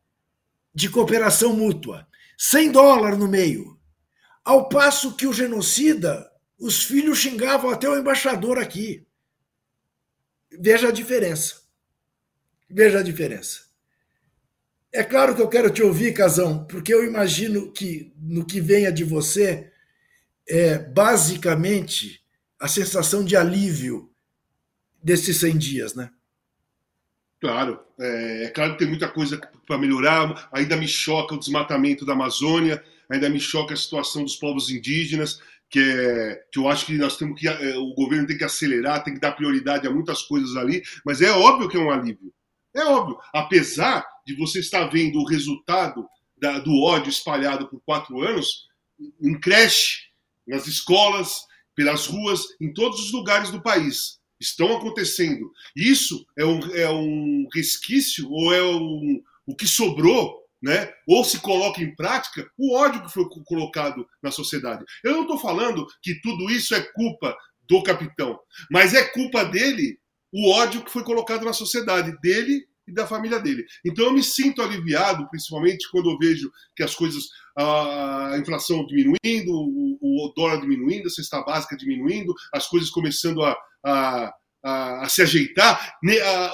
[0.74, 3.80] de cooperação mútua, 100 dólares no meio.
[4.44, 6.30] Ao passo que o genocida
[6.60, 9.06] os filhos xingavam até o embaixador aqui.
[10.50, 11.62] Veja a diferença.
[12.70, 13.73] Veja a diferença.
[14.94, 18.92] É claro que eu quero te ouvir, Casão, porque eu imagino que no que venha
[18.92, 19.72] de você
[20.48, 22.24] é basicamente
[22.60, 24.12] a sensação de alívio
[25.02, 26.12] desses 100 dias, né?
[27.42, 30.48] Claro, é, é claro que tem muita coisa para melhorar.
[30.54, 35.42] Ainda me choca o desmatamento da Amazônia, ainda me choca a situação dos povos indígenas,
[35.72, 39.04] que, é, que eu acho que nós temos que é, o governo tem que acelerar,
[39.04, 42.32] tem que dar prioridade a muitas coisas ali, mas é óbvio que é um alívio.
[42.76, 46.08] É óbvio, apesar de você estar vendo o resultado
[46.38, 48.68] da, do ódio espalhado por quatro anos
[49.22, 50.10] em creche,
[50.48, 51.46] nas escolas,
[51.76, 54.20] pelas ruas, em todos os lugares do país.
[54.40, 55.52] Estão acontecendo.
[55.76, 60.90] Isso é um, é um resquício ou é um, o que sobrou né?
[61.06, 64.86] ou se coloca em prática o ódio que foi colocado na sociedade.
[65.04, 67.36] Eu não estou falando que tudo isso é culpa
[67.68, 68.40] do capitão,
[68.72, 70.00] mas é culpa dele
[70.32, 73.66] o ódio que foi colocado na sociedade, dele e da família dele.
[73.86, 77.24] Então eu me sinto aliviado, principalmente quando eu vejo que as coisas,
[77.58, 83.56] a inflação diminuindo, o, dólar diminuindo, a cesta básica diminuindo, as coisas começando a,
[83.86, 85.94] a, a, a se ajeitar.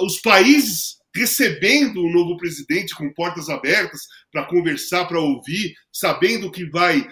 [0.01, 4.01] Os países recebendo o novo presidente com portas abertas
[4.32, 7.07] para conversar, para ouvir, sabendo que vai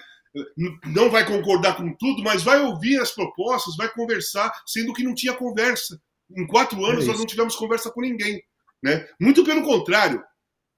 [0.85, 5.15] não vai concordar com tudo, mas vai ouvir as propostas, vai conversar, sendo que não
[5.15, 5.99] tinha conversa.
[6.29, 8.41] Em quatro anos é nós não tivemos conversa com ninguém.
[8.83, 9.07] Né?
[9.19, 10.23] Muito pelo contrário.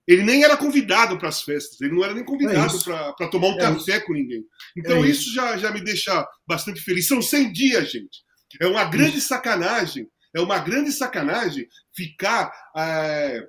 [0.08, 3.50] ele nem era convidado para as festas, ele não era nem convidado é para tomar
[3.50, 4.06] um é café isso.
[4.06, 4.44] com ninguém.
[4.76, 7.08] Então é isso, isso já, já me deixa bastante feliz.
[7.08, 8.24] São 100 dias, gente.
[8.60, 13.44] É uma grande sacanagem, é uma grande sacanagem ficar é,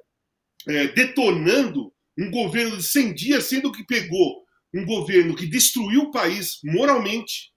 [0.68, 4.44] é, detonando um governo de 100 dias, sendo que pegou
[4.74, 7.50] um governo que destruiu o país moralmente,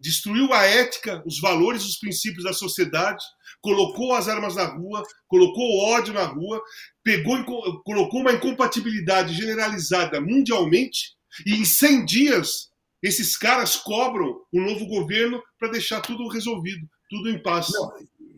[0.00, 3.22] destruiu a ética, os valores, os princípios da sociedade,
[3.60, 6.60] colocou as armas na rua, colocou o ódio na rua,
[7.04, 7.44] pegou,
[7.84, 11.14] colocou uma incompatibilidade generalizada mundialmente,
[11.46, 12.70] e em 100 dias
[13.02, 17.68] esses caras cobram o novo governo para deixar tudo resolvido, tudo em paz.
[17.72, 17.92] Não,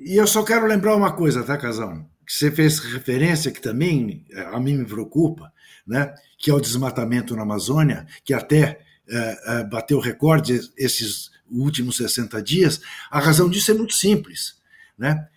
[0.05, 2.05] e eu só quero lembrar uma coisa, tá, Casão?
[2.27, 5.53] Que você fez referência que também eh, a mim me preocupa,
[5.87, 6.13] né?
[6.39, 12.43] Que é o desmatamento na Amazônia, que até é, é, bateu recorde esses últimos 60
[12.43, 12.81] dias.
[13.11, 14.57] A razão disso é muito simples,
[14.99, 15.29] né?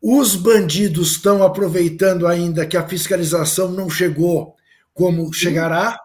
[0.00, 4.54] Os bandidos estão aproveitando ainda que a fiscalização não chegou
[4.92, 5.98] como chegará,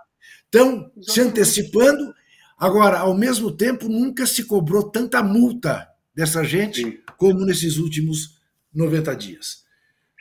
[0.45, 2.13] estão se antecipando.
[2.57, 8.39] Agora, ao mesmo tempo, nunca se cobrou tanta multa dessa gente como nesses últimos
[8.73, 9.63] 90 dias.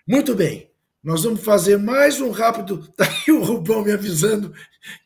[0.07, 0.68] Muito bem,
[1.03, 2.81] nós vamos fazer mais um rápido.
[2.81, 4.53] Está aí o Rubão me avisando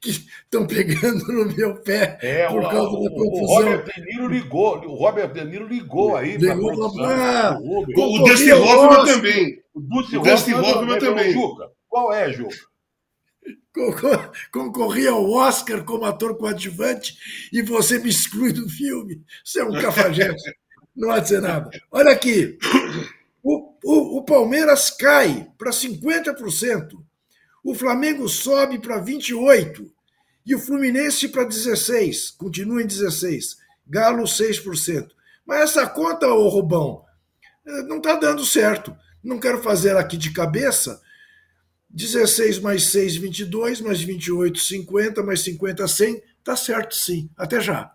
[0.00, 3.44] que estão pegando no meu pé é, por causa o, da confusão.
[3.44, 8.18] O Robert De Niro ligou, o Robert De Niro ligou aí para a ah, O
[8.24, 9.62] Dusty Hoffman também.
[9.74, 9.80] O
[10.20, 11.32] Dusty Hoffman também.
[11.32, 12.56] Juca, qual é, Juca?
[14.52, 17.16] Concorri ao Oscar como ator coadjuvante
[17.52, 19.22] e você me exclui do filme.
[19.42, 20.52] Você é um cafajeste.
[20.94, 21.70] Não vai dizer nada.
[21.90, 22.58] Olha aqui.
[23.42, 26.92] O, o, o Palmeiras cai para 50%.
[27.64, 29.90] O Flamengo sobe para 28%.
[30.44, 32.36] E o Fluminense para 16%.
[32.36, 33.56] Continua em 16%.
[33.86, 35.08] Galo 6%.
[35.46, 37.04] Mas essa conta, ô Rubão,
[37.66, 38.96] eh, não está dando certo.
[39.22, 41.00] Não quero fazer aqui de cabeça.
[41.90, 46.22] 16 mais 6, 22, mais 28, 50, mais 50, 100.
[46.42, 47.28] Tá certo, sim.
[47.36, 47.94] Até já.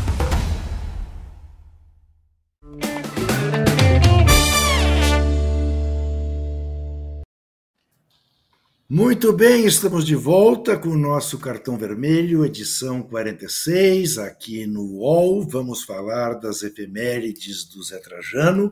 [8.93, 15.47] Muito bem, estamos de volta com o nosso cartão vermelho, edição 46, aqui no UOL.
[15.47, 18.69] Vamos falar das efemérides do Zé Trajano.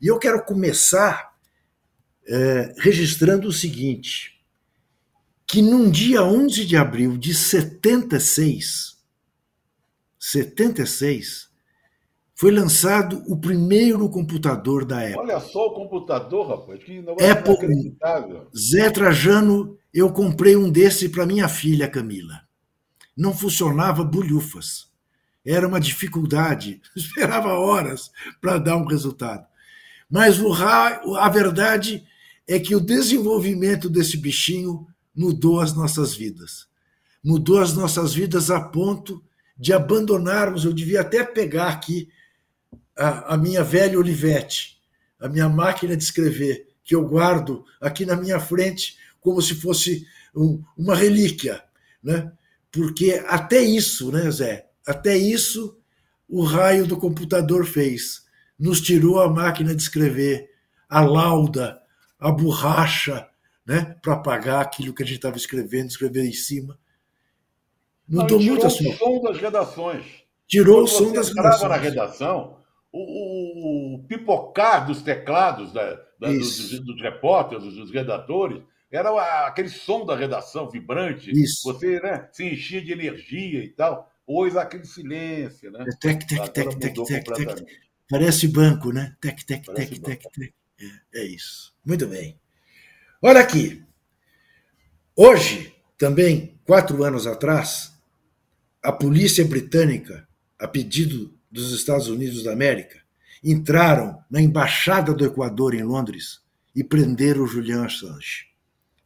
[0.00, 1.36] E eu quero começar
[2.26, 4.42] é, registrando o seguinte:
[5.46, 8.96] que num dia 11 de abril de 76,
[10.18, 11.49] 76,
[12.40, 15.18] foi lançado o primeiro computador da Apple.
[15.18, 17.94] Olha só o computador, rapaz, que Apple,
[18.56, 22.40] Zé Trajano, eu comprei um desse para minha filha Camila.
[23.14, 24.90] Não funcionava bolhufas.
[25.44, 28.10] Era uma dificuldade, esperava horas
[28.40, 29.46] para dar um resultado.
[30.08, 30.50] Mas o,
[31.16, 32.06] a verdade
[32.48, 36.66] é que o desenvolvimento desse bichinho mudou as nossas vidas.
[37.22, 39.22] Mudou as nossas vidas a ponto
[39.58, 42.08] de abandonarmos, eu devia até pegar aqui
[43.00, 44.78] a, a minha velha Olivetti,
[45.18, 50.06] a minha máquina de escrever, que eu guardo aqui na minha frente como se fosse
[50.36, 51.62] um, uma relíquia,
[52.02, 52.30] né?
[52.70, 54.66] Porque até isso, né, Zé?
[54.86, 55.78] Até isso
[56.28, 58.24] o raio do computador fez.
[58.58, 60.50] Nos tirou a máquina de escrever,
[60.88, 61.80] a lauda,
[62.18, 63.26] a borracha,
[63.66, 66.78] né, para apagar aquilo que a gente estava escrevendo, escrever em cima.
[68.06, 68.92] Mudou Não, muito a sua.
[68.92, 70.04] Tirou o som das redações.
[70.46, 71.70] Tirou Quando o som das redações.
[71.70, 72.59] na redação,
[72.92, 80.04] o, o, pipocar dos teclados da, da, dos, dos, repórteres, dos redatores, era aquele som
[80.04, 81.30] da redação vibrante.
[81.30, 81.62] Isso.
[81.64, 84.10] Você né, se enchia de energia e tal.
[84.26, 85.84] Hoje aquele silêncio, né?
[86.00, 87.66] Tec, tec, tec, tec, tec, tec.
[88.08, 89.14] Parece banco, né?
[89.20, 90.54] Tec, tec, tec, tec, tec.
[91.14, 91.72] É, é isso.
[91.84, 92.38] Muito bem.
[93.22, 93.84] Olha aqui.
[95.14, 97.92] Hoje, também, quatro anos atrás,
[98.82, 100.26] a polícia britânica,
[100.58, 103.00] a pedido dos Estados Unidos da América,
[103.42, 106.40] entraram na embaixada do Equador em Londres
[106.74, 108.46] e prenderam Julian Assange,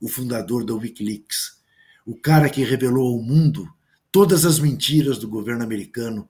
[0.01, 1.62] o fundador da WikiLeaks,
[2.05, 3.66] o cara que revelou ao mundo
[4.12, 6.28] todas as mentiras do governo americano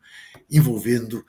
[0.51, 1.25] envolvendo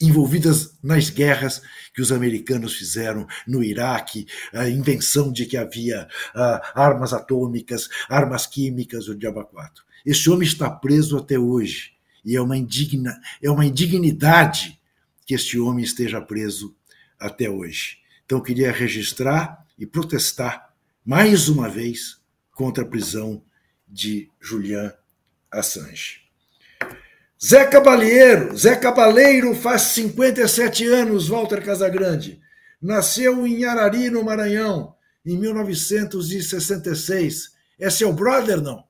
[0.00, 1.62] envolvidas nas guerras
[1.94, 8.46] que os americanos fizeram no Iraque, a invenção de que havia uh, armas atômicas, armas
[8.46, 9.84] químicas, o diabo 4.
[10.04, 14.80] Esse homem está preso até hoje e é uma, indigna, é uma indignidade
[15.26, 16.74] que este homem esteja preso
[17.18, 17.98] até hoje.
[18.24, 20.72] Então, queria registrar e protestar
[21.04, 22.20] mais uma vez
[22.52, 23.42] contra a prisão
[23.88, 24.92] de Julian
[25.50, 26.20] Assange.
[27.42, 32.40] Zé Cabaleiro, Zé Cabaleiro faz 57 anos, Walter Casagrande.
[32.80, 34.94] Nasceu em Arari, no Maranhão,
[35.24, 37.52] em 1966.
[37.78, 38.84] É seu brother, não?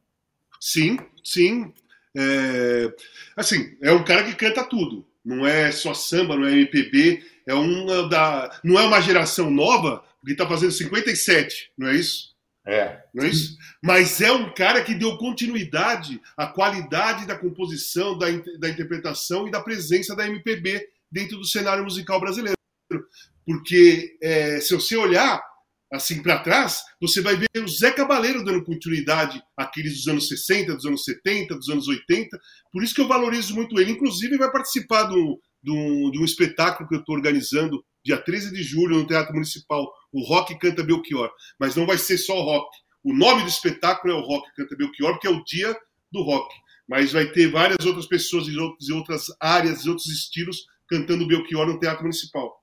[0.60, 1.72] Sim, sim.
[2.16, 2.92] É...
[3.36, 5.06] Assim, é um cara que canta tudo.
[5.24, 7.22] Não é só samba, não é MPB.
[7.46, 8.60] É uma da...
[8.64, 12.30] Não é uma geração nova, porque está fazendo 57, não é isso?
[12.66, 13.02] É.
[13.14, 13.56] Não é isso?
[13.82, 18.26] Mas é um cara que deu continuidade à qualidade da composição, da,
[18.58, 22.56] da interpretação e da presença da MPB dentro do cenário musical brasileiro.
[23.46, 25.42] Porque é, se você olhar
[25.92, 30.76] assim para trás, você vai ver o Zé Cabaleiro dando continuidade àqueles dos anos 60,
[30.76, 32.38] dos anos 70, dos anos 80.
[32.72, 33.92] Por isso que eu valorizo muito ele.
[33.92, 38.62] Inclusive, vai participar do, do, de um espetáculo que eu estou organizando dia 13 de
[38.62, 41.30] julho no Teatro Municipal o Rock Canta Belchior.
[41.58, 42.68] Mas não vai ser só o rock.
[43.02, 45.76] O nome do espetáculo é o Rock Canta Belchior, porque é o dia
[46.12, 46.54] do rock.
[46.88, 51.78] Mas vai ter várias outras pessoas de outras áreas, de outros estilos, cantando Belchior no
[51.78, 52.59] Teatro Municipal.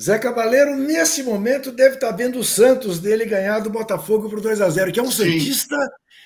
[0.00, 4.60] Zé Cabaleiro, nesse momento, deve estar vendo o Santos dele ganhar do Botafogo por 2
[4.60, 5.32] a 0 que é um Sim.
[5.32, 5.76] Santista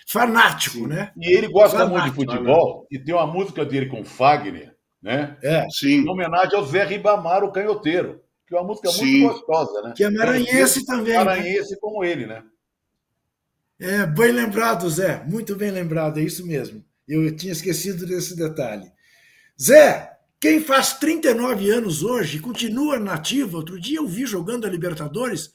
[0.06, 0.86] fanático, Sim.
[0.88, 1.12] né?
[1.16, 5.36] E ele gosta fanático, muito de futebol, e tem uma música dele com Fagner, né?
[5.42, 5.66] É.
[5.70, 6.04] Sim.
[6.04, 9.20] Em homenagem ao Zé Ribamar, o canhoteiro que é uma música Sim.
[9.20, 9.94] muito gostosa, né?
[9.96, 11.14] Que é maranhense também.
[11.14, 11.24] Né?
[11.24, 11.78] Maranhense né?
[11.80, 12.44] como ele, né?
[13.80, 15.24] É, bem lembrado, Zé.
[15.24, 16.84] Muito bem lembrado, é isso mesmo.
[17.08, 18.92] Eu tinha esquecido desse detalhe.
[19.60, 20.11] Zé,
[20.42, 25.54] quem faz 39 anos hoje continua nativo, outro dia eu vi jogando a Libertadores,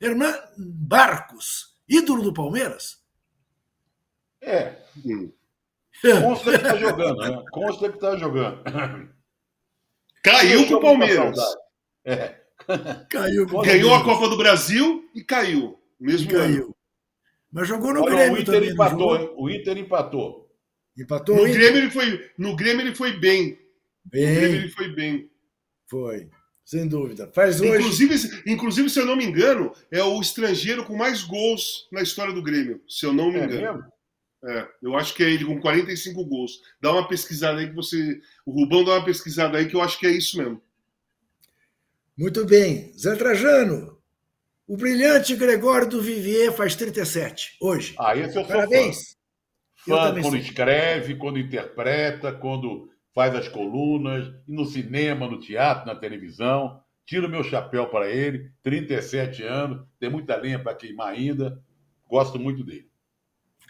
[0.00, 3.02] Hernan Barcos, ídolo do Palmeiras.
[4.40, 4.76] É.
[6.22, 7.44] Consta que está jogando, né?
[7.50, 8.62] Consta que está jogando.
[10.22, 11.36] Caiu pro Palmeiras.
[12.04, 12.40] É.
[13.10, 13.46] Caiu.
[13.46, 15.76] Ganhou a Copa do Brasil e caiu.
[15.98, 16.64] Mesmo e caiu.
[16.66, 16.76] Ano.
[17.50, 18.70] Mas jogou no Olha, Grêmio o Inter também.
[18.70, 19.32] Empatou, hein?
[19.36, 20.56] O Inter empatou.
[20.96, 23.63] Empatou no Grêmio ele foi No Grêmio ele foi bem.
[24.04, 24.24] Bem.
[24.24, 25.30] Ele foi bem.
[25.86, 26.28] Foi.
[26.64, 27.30] Sem dúvida.
[27.34, 27.74] Faz hoje...
[27.74, 32.32] inclusive, inclusive, se eu não me engano, é o estrangeiro com mais gols na história
[32.32, 33.74] do Grêmio, se eu não me é engano.
[33.74, 33.94] Mesmo?
[34.46, 36.60] É, eu acho que é ele com 45 gols.
[36.80, 38.20] Dá uma pesquisada aí que você.
[38.44, 40.62] O Rubão dá uma pesquisada aí que eu acho que é isso mesmo.
[42.16, 42.92] Muito bem.
[42.96, 43.98] Zé Trajano,
[44.66, 47.94] o brilhante Gregório do Vivier faz 37, hoje.
[47.98, 49.16] Ah, esse eu sou Parabéns.
[49.76, 49.96] fã.
[49.96, 50.36] Fã quando sou.
[50.36, 56.80] escreve, quando interpreta, quando faz as colunas, no cinema, no teatro, na televisão.
[57.06, 61.62] Tiro meu chapéu para ele, 37 anos, tem muita lenha para queimar ainda.
[62.08, 62.88] Gosto muito dele.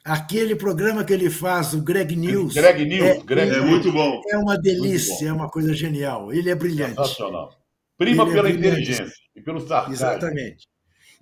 [0.04, 2.54] Aquele programa que ele faz, o Greg News.
[2.54, 4.20] Greg News, é, Greg é muito bom.
[4.28, 6.32] É uma delícia, é uma coisa genial.
[6.32, 6.96] Ele é brilhante.
[6.96, 7.52] Sensacional.
[7.96, 9.94] Prima pela inteligência e pelo sarcasmo.
[9.94, 10.68] Exatamente.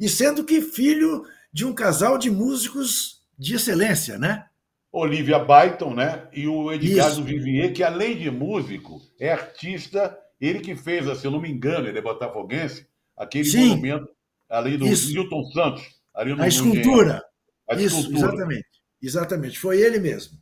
[0.01, 4.47] E sendo que filho de um casal de músicos de excelência, né?
[4.93, 6.29] Olivia Byton, né?
[6.33, 10.19] E o Edgardo Vivier, que além de músico, é artista.
[10.39, 12.87] Ele que fez, se eu não me engano, ele é botafoguense,
[13.17, 13.69] aquele Sim.
[13.69, 14.09] monumento
[14.51, 15.13] ali do Isso.
[15.15, 15.83] Newton Santos.
[16.15, 17.23] Ali no, a escultura.
[17.69, 18.29] A Isso, escultura.
[18.29, 18.67] exatamente.
[19.01, 20.39] Exatamente, foi ele mesmo.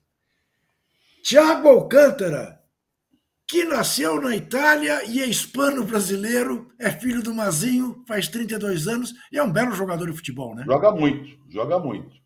[1.23, 2.61] Tiago Alcântara,
[3.47, 9.39] que nasceu na Itália e é hispano-brasileiro, é filho do Mazinho, faz 32 anos e
[9.39, 10.65] é um belo jogador de futebol, né?
[10.67, 12.21] Joga muito, joga muito.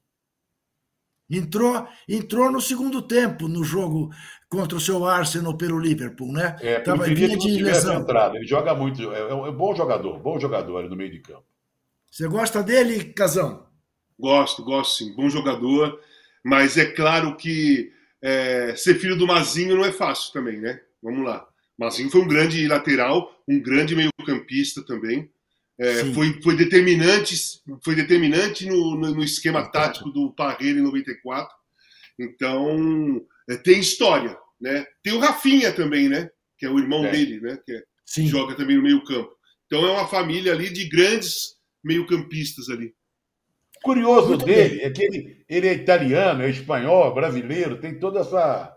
[1.29, 4.11] Entrou, entrou no segundo tempo no jogo
[4.49, 6.57] contra o seu Arsenal pelo Liverpool, né?
[6.61, 8.01] É, Tava vinha de lesão.
[8.01, 8.37] Entrada.
[8.37, 11.45] Ele joga muito, é, é um bom jogador, bom jogador ali no meio de campo.
[12.11, 13.67] Você gosta dele, Casão?
[14.19, 15.99] Gosto, gosto sim, bom jogador,
[16.45, 17.91] mas é claro que
[18.23, 20.81] é, ser filho do Mazinho não é fácil também, né?
[21.03, 21.47] Vamos lá.
[21.77, 25.29] Mazinho foi um grande lateral, um grande meio-campista também.
[25.79, 27.35] É, foi, foi determinante,
[27.83, 31.53] foi determinante no, no, no esquema tático do Parreira em 94.
[32.19, 34.37] Então, é, tem história.
[34.61, 34.87] Né?
[35.03, 36.31] Tem o Rafinha também, né?
[36.57, 37.11] Que é o irmão é.
[37.11, 37.59] dele, né?
[37.65, 37.83] Que, é,
[38.27, 39.35] joga também no meio-campo.
[39.67, 42.95] Então é uma família ali de grandes meio-campistas ali.
[43.83, 44.85] Curioso Muito dele bem.
[44.87, 48.75] é que ele, ele é italiano, é espanhol, brasileiro, tem toda essa,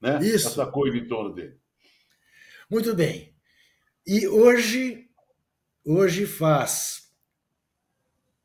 [0.00, 0.48] né, Isso.
[0.48, 1.54] essa coisa em torno dele.
[2.68, 3.32] Muito bem.
[4.04, 5.07] E hoje,
[5.90, 7.08] hoje faz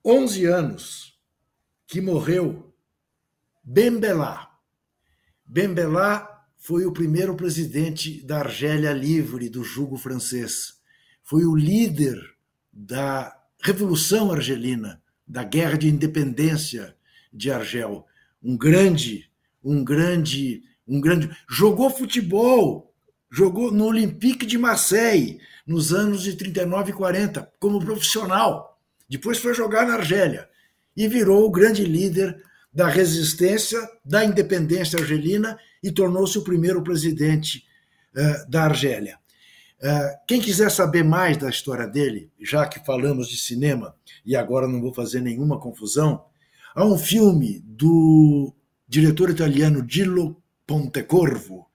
[0.06, 1.20] 11 anos
[1.86, 2.74] que morreu
[3.62, 4.50] Bembelá.
[5.46, 10.80] Bembelá foi o primeiro presidente da Argélia livre do jugo francês.
[11.22, 12.18] Foi o líder
[12.72, 16.96] da Revolução Argelina, da Guerra de Independência
[17.34, 18.08] de Argel.
[18.42, 19.30] Um grande,
[19.62, 21.30] um grande, um grande.
[21.50, 22.96] Jogou futebol,
[23.30, 28.80] jogou no Olympique de Marseille nos anos de 39 e 40 como profissional.
[29.10, 30.50] Depois foi jogar na Argélia
[30.96, 32.42] e virou o grande líder
[32.74, 37.64] da resistência, da independência argelina e tornou-se o primeiro presidente
[38.16, 39.18] uh, da Argélia.
[39.80, 43.96] Uh, quem quiser saber mais da história dele, já que falamos de cinema
[44.26, 46.26] e agora não vou fazer nenhuma confusão,
[46.74, 48.54] há um filme do
[48.88, 51.68] diretor italiano Gillo Pontecorvo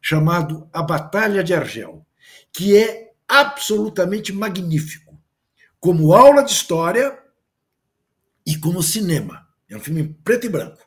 [0.00, 2.04] chamado A Batalha de Argel,
[2.52, 5.18] que é absolutamente magnífico,
[5.80, 7.18] como aula de história
[8.46, 9.46] e como cinema.
[9.68, 10.86] É um filme preto e branco.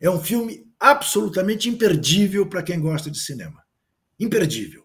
[0.00, 3.62] É um filme absolutamente imperdível para quem gosta de cinema.
[4.18, 4.84] Imperdível.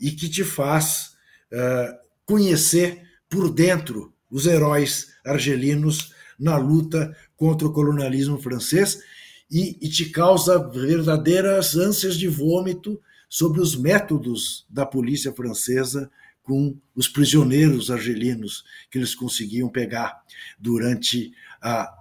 [0.00, 1.16] E que te faz
[1.52, 8.98] uh, conhecer por dentro os heróis argelinos na luta contra o colonialismo francês
[9.50, 13.00] e, e te causa verdadeiras ânsias de vômito
[13.34, 16.08] sobre os métodos da polícia francesa
[16.40, 20.22] com os prisioneiros argelinos que eles conseguiam pegar
[20.56, 21.92] durante a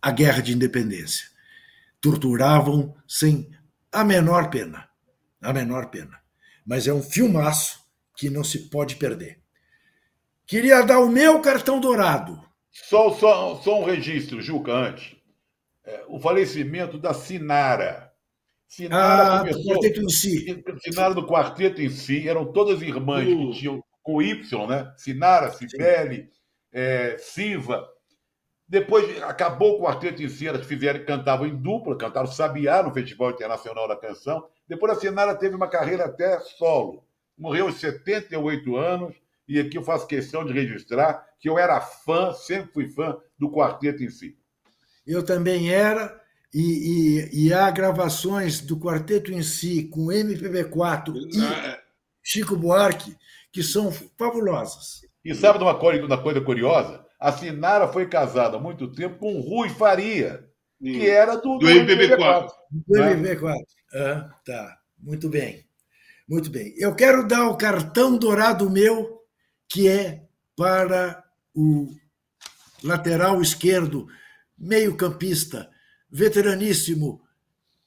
[0.00, 1.26] a guerra de independência.
[2.00, 3.50] Torturavam sem
[3.90, 4.88] a menor pena.
[5.40, 6.20] A menor pena.
[6.64, 7.80] Mas é um filmaço
[8.16, 9.40] que não se pode perder.
[10.46, 12.40] Queria dar o meu cartão dourado.
[12.70, 15.16] Só, só, só um registro, Juca, antes.
[15.84, 18.11] É, o falecimento da Sinara.
[18.72, 20.64] Sinara ah, começou, do quarteto em si.
[20.80, 23.36] Sinara do quarteto em si, eram todas irmãs uh.
[23.36, 24.90] que tinham com Y, né?
[24.96, 26.30] Sinara, Cibele,
[26.72, 27.86] é, Siva.
[28.66, 33.32] Depois acabou o quarteto em si, elas fizeram, cantavam em dupla, cantaram Sabiá no Festival
[33.32, 34.48] Internacional da Canção.
[34.66, 37.04] Depois a Sinara teve uma carreira até solo.
[37.36, 39.14] Morreu aos 78 anos,
[39.46, 43.50] e aqui eu faço questão de registrar que eu era fã, sempre fui fã do
[43.50, 44.34] quarteto em si.
[45.06, 46.21] Eu também era,
[46.52, 51.82] e, e, e há gravações do quarteto em si com MPB4 e.
[52.22, 53.16] Chico Buarque
[53.52, 55.02] que são fabulosas.
[55.24, 57.04] E sabe de uma coisa, uma coisa curiosa?
[57.20, 60.48] A Sinara foi casada há muito tempo com Rui Faria,
[60.80, 62.48] que era do, do, do MPB4.
[62.70, 63.56] Do MPB4.
[63.94, 64.78] Ah, tá.
[64.98, 65.64] Muito bem.
[66.28, 66.74] Muito bem.
[66.78, 69.20] Eu quero dar o cartão dourado meu,
[69.68, 70.22] que é
[70.56, 71.22] para
[71.54, 71.92] o
[72.82, 74.08] lateral esquerdo,
[74.58, 75.70] meio-campista,
[76.12, 77.22] veteraníssimo,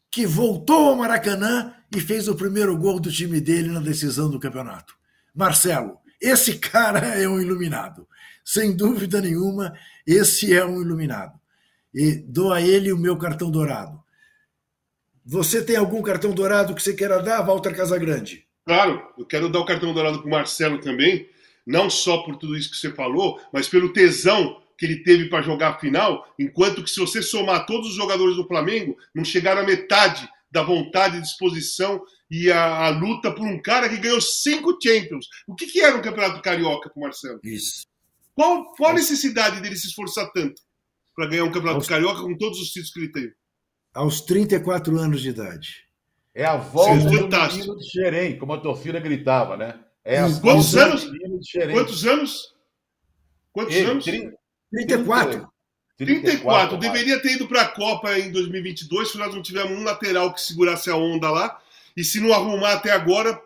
[0.10, 4.40] que voltou ao Maracanã e fez o primeiro gol do time dele na decisão do
[4.40, 4.96] campeonato.
[5.34, 8.08] Marcelo, esse cara é um iluminado.
[8.44, 9.74] Sem dúvida nenhuma,
[10.08, 11.40] esse é um iluminado.
[11.94, 14.04] E dou a ele o meu cartão dourado.
[15.26, 18.46] Você tem algum cartão dourado que você queira dar, Walter Casagrande?
[18.66, 21.28] Claro, eu quero dar o cartão dourado para o Marcelo também,
[21.66, 25.42] não só por tudo isso que você falou, mas pelo tesão que ele teve para
[25.42, 29.62] jogar a final, enquanto que se você somar todos os jogadores do Flamengo, não chegaram
[29.62, 34.78] a metade da vontade, disposição e a, a, luta por um cara que ganhou cinco
[34.82, 35.28] Champions.
[35.48, 37.40] O que, que era um campeonato carioca com o Marcelo?
[37.44, 37.86] Isso.
[38.34, 40.62] Qual, qual a necessidade dele se esforçar tanto
[41.16, 41.88] para ganhar um campeonato Aos...
[41.88, 43.32] carioca com todos os títulos que ele tem?
[43.94, 45.86] Aos 34 anos de idade.
[46.34, 49.80] É a volta Sim, do menino de Xerém, como a torcida gritava, né?
[50.04, 51.10] É a quantos anos?
[51.72, 52.56] Quantos anos?
[53.54, 54.04] Quantos ele, anos?
[54.04, 54.38] 30,
[54.76, 55.48] 34.
[55.98, 56.78] 34.
[56.78, 60.42] Deveria ter ido para a Copa em 2022 se nós não tivermos um lateral que
[60.42, 61.58] segurasse a onda lá.
[61.96, 63.42] E se não arrumar até agora,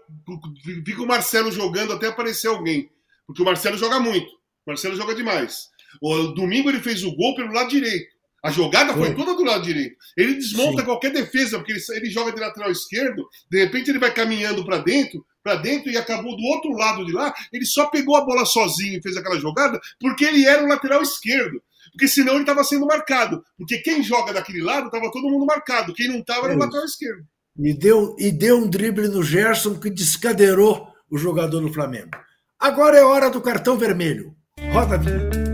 [0.84, 2.90] fica o Marcelo jogando até aparecer alguém.
[3.28, 4.30] Porque o Marcelo joga muito.
[4.66, 5.68] O Marcelo joga demais.
[6.02, 8.18] O domingo ele fez o gol pelo lado direito.
[8.44, 9.96] A jogada foi, foi toda do lado direito.
[10.18, 10.86] Ele desmonta Sim.
[10.86, 14.78] qualquer defesa, porque ele, ele, joga de lateral esquerdo, de repente ele vai caminhando para
[14.78, 17.34] dentro, para dentro e acabou do outro lado de lá.
[17.52, 21.02] Ele só pegou a bola sozinho e fez aquela jogada porque ele era o lateral
[21.02, 21.62] esquerdo.
[21.92, 23.44] Porque senão ele estava sendo marcado.
[23.58, 25.94] Porque quem joga daquele lado estava todo mundo marcado.
[25.94, 27.24] Quem não estava era o lateral esquerdo.
[27.58, 32.12] E deu, e deu um drible no Gerson que descadeirou o jogador do Flamengo.
[32.60, 34.36] Agora é hora do cartão vermelho.
[34.72, 35.50] Roda a vinheta.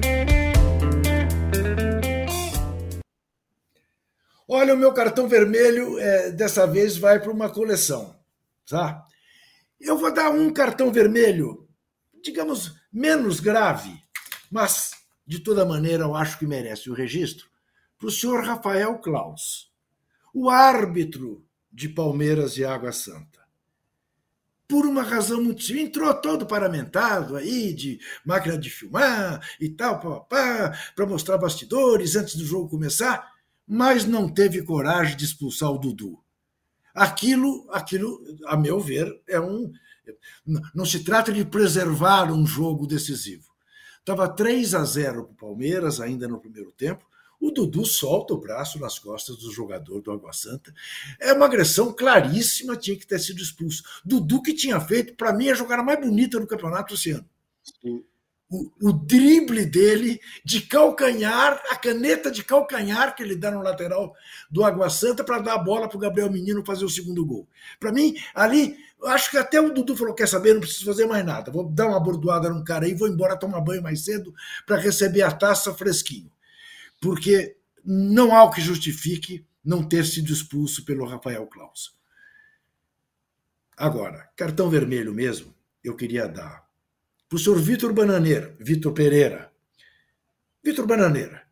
[4.47, 8.15] Olha, o meu cartão vermelho é, dessa vez vai para uma coleção,
[8.69, 9.03] tá?
[9.79, 11.67] Eu vou dar um cartão vermelho,
[12.23, 13.93] digamos, menos grave,
[14.49, 14.91] mas
[15.27, 17.47] de toda maneira, eu acho que merece o registro,
[17.97, 19.71] para o senhor Rafael Klaus,
[20.33, 23.43] o árbitro de Palmeiras e Água Santa.
[24.67, 30.25] Por uma razão muito simples, entrou todo paramentado aí de máquina de filmar e tal,
[30.25, 33.33] para mostrar bastidores antes do jogo começar,
[33.67, 36.23] mas não teve coragem de expulsar o Dudu.
[36.95, 39.71] Aquilo, aquilo, a meu ver, é um.
[40.73, 43.53] Não se trata de preservar um jogo decisivo.
[43.99, 47.05] Estava 3 a 0 para o Palmeiras, ainda no primeiro tempo.
[47.39, 50.73] O Dudu solta o braço nas costas do jogador do Água Santa.
[51.19, 53.83] É uma agressão claríssima, tinha que ter sido expulso.
[54.05, 57.27] Dudu, que tinha feito, para mim, a jogada mais bonita do campeonato esse ano.
[58.47, 64.13] O, o, drible dele de calcanhar, a caneta de calcanhar que ele dá no lateral
[64.51, 67.47] do Água Santa para dar a bola para o Gabriel Menino fazer o segundo gol.
[67.79, 71.25] Para mim, ali, acho que até o Dudu falou: quer saber, não preciso fazer mais
[71.25, 71.51] nada.
[71.51, 74.31] Vou dar uma bordoada num cara aí, vou embora tomar banho mais cedo
[74.65, 76.29] para receber a taça fresquinho
[77.05, 81.95] porque não há o que justifique não ter sido expulso pelo Rafael Klaus.
[83.77, 86.64] Agora, cartão vermelho mesmo, eu queria dar
[87.27, 89.51] para o senhor Vitor Bananeira, Vitor Pereira.
[90.63, 91.43] Vitor Bananeira,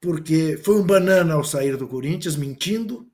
[0.00, 3.10] porque foi um banana ao sair do Corinthians, mentindo,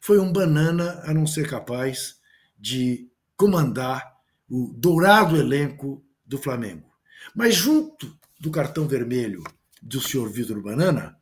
[0.00, 2.16] foi um banana a não ser capaz
[2.58, 4.16] de comandar
[4.48, 6.88] o dourado elenco do Flamengo.
[7.34, 9.42] Mas junto do cartão vermelho
[9.82, 11.16] do senhor Vitor Banana,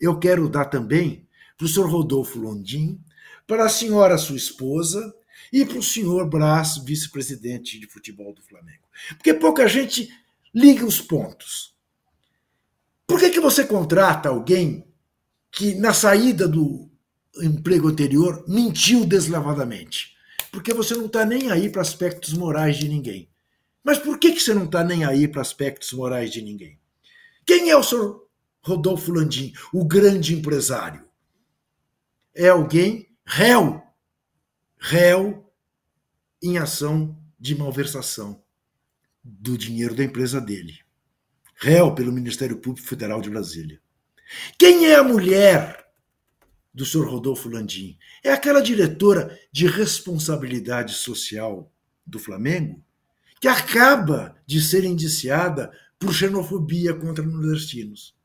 [0.00, 1.26] eu quero dar também
[1.56, 3.02] para o senhor Rodolfo Londim,
[3.46, 5.12] para a senhora sua esposa
[5.52, 8.84] e para o senhor Brás, vice-presidente de futebol do Flamengo.
[9.10, 10.08] Porque pouca gente
[10.54, 11.74] liga os pontos.
[13.06, 14.86] Por que, que você contrata alguém
[15.50, 16.90] que, na saída do
[17.40, 20.14] emprego anterior, mentiu deslavadamente?
[20.50, 23.28] Porque você não está nem aí para aspectos morais de ninguém.
[23.82, 26.78] Mas por que, que você não está nem aí para aspectos morais de ninguém?
[27.46, 28.28] Quem é o senhor
[28.60, 31.04] Rodolfo Landim, o grande empresário?
[32.34, 33.82] É alguém réu,
[34.78, 35.50] réu
[36.42, 38.42] em ação de malversação
[39.22, 40.78] do dinheiro da empresa dele.
[41.56, 43.80] Réu pelo Ministério Público Federal de Brasília.
[44.56, 45.86] Quem é a mulher
[46.72, 47.98] do senhor Rodolfo Landim?
[48.22, 51.72] É aquela diretora de responsabilidade social
[52.06, 52.82] do Flamengo
[53.40, 58.16] que acaba de ser indiciada por xenofobia contra nordestinos.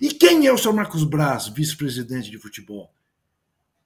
[0.00, 0.72] E quem é o Sr.
[0.72, 2.92] Marcos Braz, vice-presidente de futebol?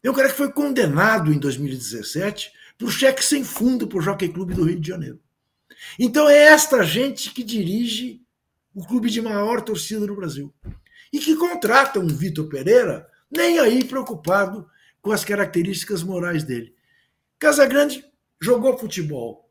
[0.02, 4.28] É um cara que foi condenado em 2017 por cheque sem fundo para o Jockey
[4.28, 5.20] Clube do Rio de Janeiro.
[5.98, 8.22] Então é esta gente que dirige
[8.74, 10.54] o clube de maior torcida no Brasil.
[11.12, 14.68] E que contrata um Vitor Pereira nem aí preocupado
[15.00, 16.74] com as características morais dele.
[17.38, 18.04] Casagrande
[18.40, 19.50] jogou futebol.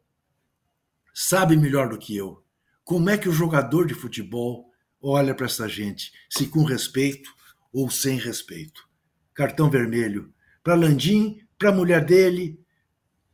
[1.14, 2.44] Sabe melhor do que eu
[2.88, 4.72] como é que o jogador de futebol
[5.02, 7.30] olha para essa gente, se com respeito
[7.74, 8.88] ou sem respeito.
[9.34, 10.34] Cartão vermelho
[10.68, 12.60] para Landim, para a mulher dele,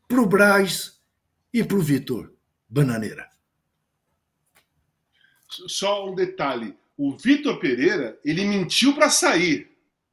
[0.08, 1.00] para o Braz
[1.52, 2.32] e para o Vitor
[2.70, 3.28] Bananeira.
[5.50, 9.68] Só um detalhe: o Vitor Pereira ele mentiu para sair.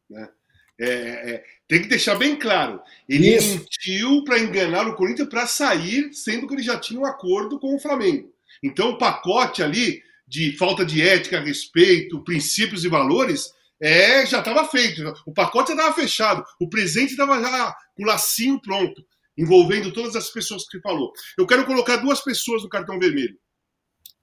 [0.08, 0.30] Né?
[0.78, 2.80] É, é, tem que deixar bem claro.
[3.06, 3.48] Ele Isso.
[3.58, 7.76] mentiu para enganar o Corinthians para sair, sendo que ele já tinha um acordo com
[7.76, 8.32] o Flamengo.
[8.62, 14.66] Então, o pacote ali de falta de ética, respeito, princípios e valores é, já estava
[14.68, 15.02] feito.
[15.26, 16.44] O pacote já estava fechado.
[16.60, 19.04] O presente estava já com o lacinho pronto,
[19.36, 21.12] envolvendo todas as pessoas que falou.
[21.38, 23.38] Eu quero colocar duas pessoas no cartão vermelho.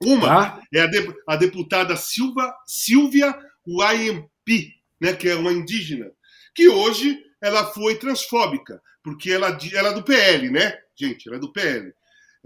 [0.01, 0.61] Uma tá.
[0.73, 3.35] é a, de, a, deputada Silva, Silvia
[3.67, 6.11] Uayempi, né, que é uma indígena,
[6.53, 10.77] que hoje ela foi transfóbica, porque ela, ela é do PL, né?
[10.95, 11.91] Gente, ela é do PL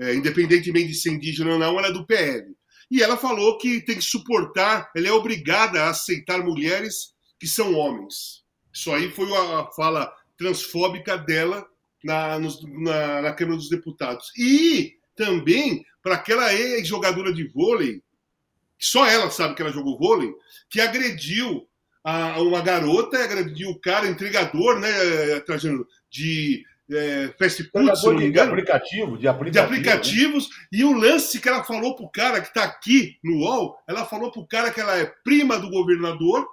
[0.02, 2.56] é, independentemente de ser indígena ou não, ela é do PL.
[2.92, 7.74] E ela falou que tem que suportar, ela é obrigada a aceitar mulheres que são
[7.74, 8.44] homens.
[8.74, 11.66] Isso aí foi a fala transfóbica dela
[12.04, 14.30] na, na, na Câmara dos Deputados.
[14.38, 18.04] E também para aquela ex-jogadora de vôlei,
[18.78, 20.34] só ela sabe que ela jogou vôlei,
[20.70, 21.66] que agrediu
[22.04, 28.16] a, uma garota, agrediu o cara, entregador, né, Trajano, de é, fast food, se não
[28.16, 28.54] me engano.
[28.54, 30.50] De aplicativo, de, aplicativo, de aplicativos.
[30.50, 30.80] Né?
[30.80, 34.32] E o lance que ela falou pro cara que está aqui no UOL, ela falou
[34.32, 36.46] pro cara que ela é prima do governador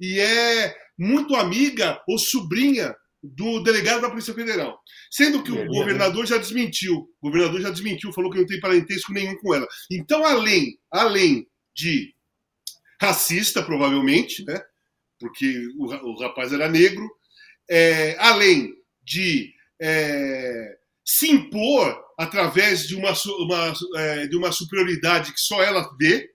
[0.00, 4.78] e é muito amiga ou sobrinha do delegado da Polícia Federal.
[5.10, 7.08] Sendo que o governador já desmentiu.
[7.20, 9.66] O governador já desmentiu, falou que não tem parentesco nenhum com ela.
[9.90, 12.14] Então, além, além de
[13.00, 14.60] racista, provavelmente, né?
[15.18, 17.08] Porque o, o rapaz era negro,
[17.68, 18.74] é, além
[19.04, 25.94] de é, se impor através de uma, uma é, de uma superioridade que só ela
[25.98, 26.30] vê,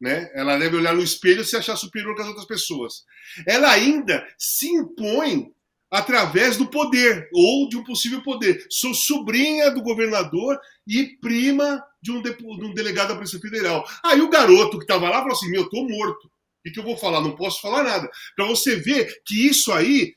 [0.00, 0.30] né?
[0.34, 3.04] Ela deve olhar no espelho e se achar superior que as outras pessoas.
[3.46, 5.52] Ela ainda se impõe
[5.90, 8.66] através do poder ou de um possível poder.
[8.68, 13.84] Sou sobrinha do governador e prima de um, de, de um delegado da Polícia Federal.
[14.04, 16.30] Aí o garoto que estava lá falou assim: Meu, tô morto.
[16.66, 17.20] O que eu vou falar?
[17.20, 18.10] Não posso falar nada.
[18.34, 20.14] Para você ver que isso aí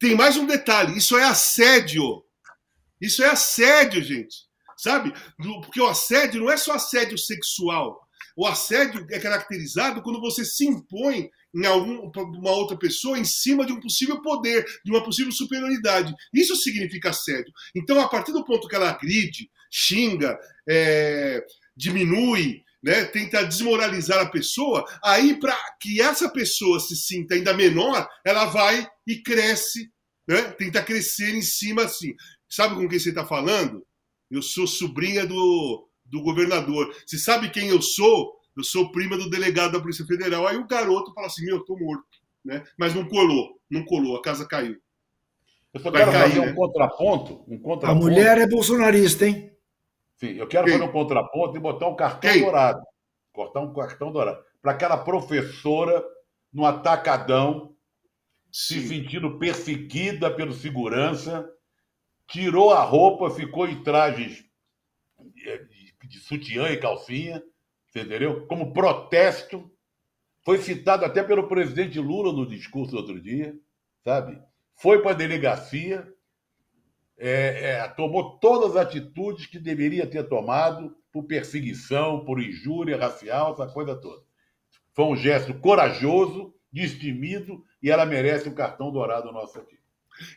[0.00, 2.24] tem mais um detalhe: isso é assédio.
[3.00, 4.36] Isso é assédio, gente.
[4.76, 5.12] Sabe?
[5.36, 8.00] Porque o assédio não é só assédio sexual.
[8.36, 13.66] O assédio é caracterizado quando você se impõe em algum, uma outra pessoa em cima
[13.66, 16.14] de um possível poder, de uma possível superioridade.
[16.32, 17.52] Isso significa assédio.
[17.76, 21.44] Então, a partir do ponto que ela agride, xinga, é,
[21.76, 28.08] diminui, né, tenta desmoralizar a pessoa, aí para que essa pessoa se sinta ainda menor,
[28.24, 29.90] ela vai e cresce,
[30.26, 32.14] né, tenta crescer em cima assim.
[32.48, 33.86] Sabe com quem você está falando?
[34.30, 36.94] Eu sou sobrinha do, do governador.
[37.06, 38.32] Você sabe quem eu sou?
[38.56, 40.46] Eu sou prima do delegado da Polícia Federal.
[40.46, 42.04] Aí o garoto fala assim: meu, eu tô morto.
[42.44, 42.64] Né?
[42.78, 44.76] Mas não colou, não colou, a casa caiu.
[45.72, 46.52] Eu só quero cair, fazer um, né?
[46.52, 47.86] contraponto, um contraponto.
[47.86, 49.49] A mulher é bolsonarista, hein?
[50.20, 50.74] Sim, eu quero Quem?
[50.74, 52.42] fazer um contraponto e botar um cartão Quem?
[52.42, 52.82] dourado.
[53.32, 54.44] Cortar um cartão dourado.
[54.60, 56.04] Para aquela professora
[56.52, 57.74] no atacadão,
[58.52, 58.80] Sim.
[58.82, 61.50] se sentindo perseguida pelo segurança,
[62.28, 64.44] tirou a roupa, ficou em trajes
[65.18, 67.42] de, de sutiã e calcinha,
[67.88, 68.46] entendeu?
[68.46, 69.72] Como protesto.
[70.44, 73.58] Foi citado até pelo presidente Lula no discurso do outro dia,
[74.04, 74.38] sabe?
[74.74, 76.06] Foi para a delegacia,
[77.20, 83.52] é, é, tomou todas as atitudes que deveria ter tomado por perseguição, por injúria racial,
[83.52, 84.22] essa coisa toda.
[84.94, 89.78] Foi um gesto corajoso, destemido, e ela merece um cartão dourado nosso aqui.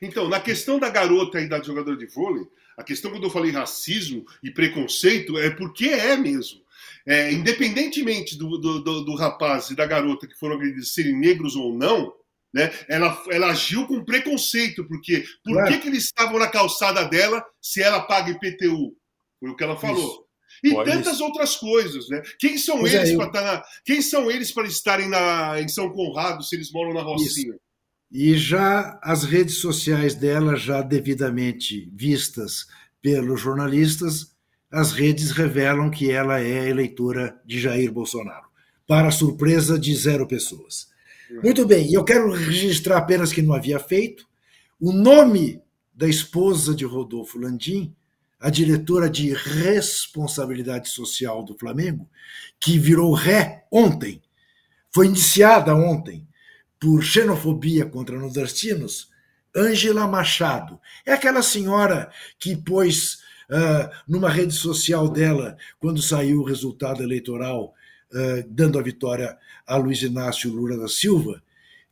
[0.01, 2.45] Então, na questão da garota e da jogadora de vôlei,
[2.75, 6.61] a questão quando eu falei racismo e preconceito é porque é mesmo.
[7.05, 11.55] É, independentemente do, do, do, do, rapaz e da garota que foram agredidos serem negros
[11.55, 12.13] ou não,
[12.53, 15.67] né, ela, ela agiu com preconceito, porque por é.
[15.67, 18.95] que, que eles estavam na calçada dela se ela paga IPTU?
[19.39, 19.97] Foi o que ela falou.
[19.97, 20.23] Isso.
[20.63, 21.23] E tantas isso.
[21.23, 22.21] outras coisas, né?
[22.39, 23.61] Quem são pois eles é, para eu...
[23.83, 27.53] Quem são eles para estarem na, em São Conrado se eles moram na Rocinha?
[27.53, 27.59] Isso.
[28.09, 32.67] E já as redes sociais dela, já devidamente vistas
[33.01, 34.33] pelos jornalistas,
[34.71, 38.47] as redes revelam que ela é eleitora de Jair Bolsonaro,
[38.87, 40.92] para surpresa de zero pessoas.
[41.41, 44.27] Muito bem, eu quero registrar apenas que não havia feito
[44.79, 45.61] o nome
[45.93, 47.95] da esposa de Rodolfo Landim,
[48.39, 52.09] a diretora de responsabilidade social do Flamengo,
[52.59, 54.21] que virou ré ontem,
[54.93, 56.27] foi indiciada ontem
[56.79, 59.09] por xenofobia contra nordestinos,
[59.55, 60.79] Ângela Machado.
[61.05, 63.19] É aquela senhora que pôs
[63.49, 67.73] uh, numa rede social dela, quando saiu o resultado eleitoral,
[68.47, 71.41] dando a vitória a Luiz Inácio Lula da Silva,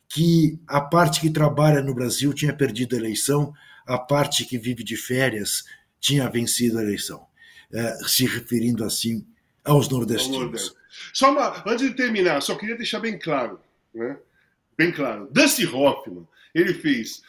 [0.08, 3.54] que a parte que trabalha no Brasil tinha perdido a eleição,
[3.86, 5.64] a parte que vive de férias
[6.00, 7.26] tinha vencido a eleição.
[7.72, 9.26] Uh, se referindo assim
[9.64, 10.76] aos nordestinos.
[11.14, 13.60] Só uma, antes de terminar, só queria deixar bem claro,
[13.94, 14.18] né?
[14.78, 15.30] bem claro.
[15.32, 17.22] Dusty Hoffman, ele fez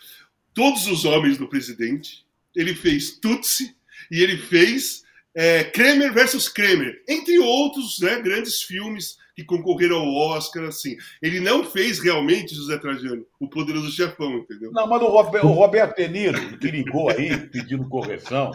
[0.55, 3.75] Todos os Homens do Presidente, ele fez Tutsi
[4.11, 10.15] e ele fez é, Kramer versus Kramer, entre outros né, grandes filmes que concorreram ao
[10.15, 10.97] Oscar, assim.
[11.21, 14.71] Ele não fez realmente, José Trajano, o poderoso chefão, entendeu?
[14.73, 18.51] Não, mas o Roberto, o Roberto De Niro, que ligou aí, pedindo correção,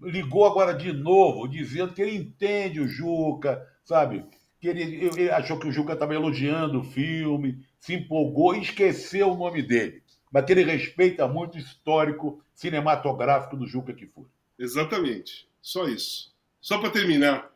[0.00, 4.24] ligou agora de novo, dizendo que ele entende o Juca, sabe?
[4.60, 9.30] Que ele, ele achou que o Juca estava elogiando o filme, se empolgou e esqueceu
[9.30, 10.02] o nome dele.
[10.32, 14.28] Mas que ele respeita muito o histórico cinematográfico do Juca Kifuri.
[14.58, 15.46] Exatamente.
[15.64, 16.30] Só isso.
[16.60, 17.50] Só para terminar.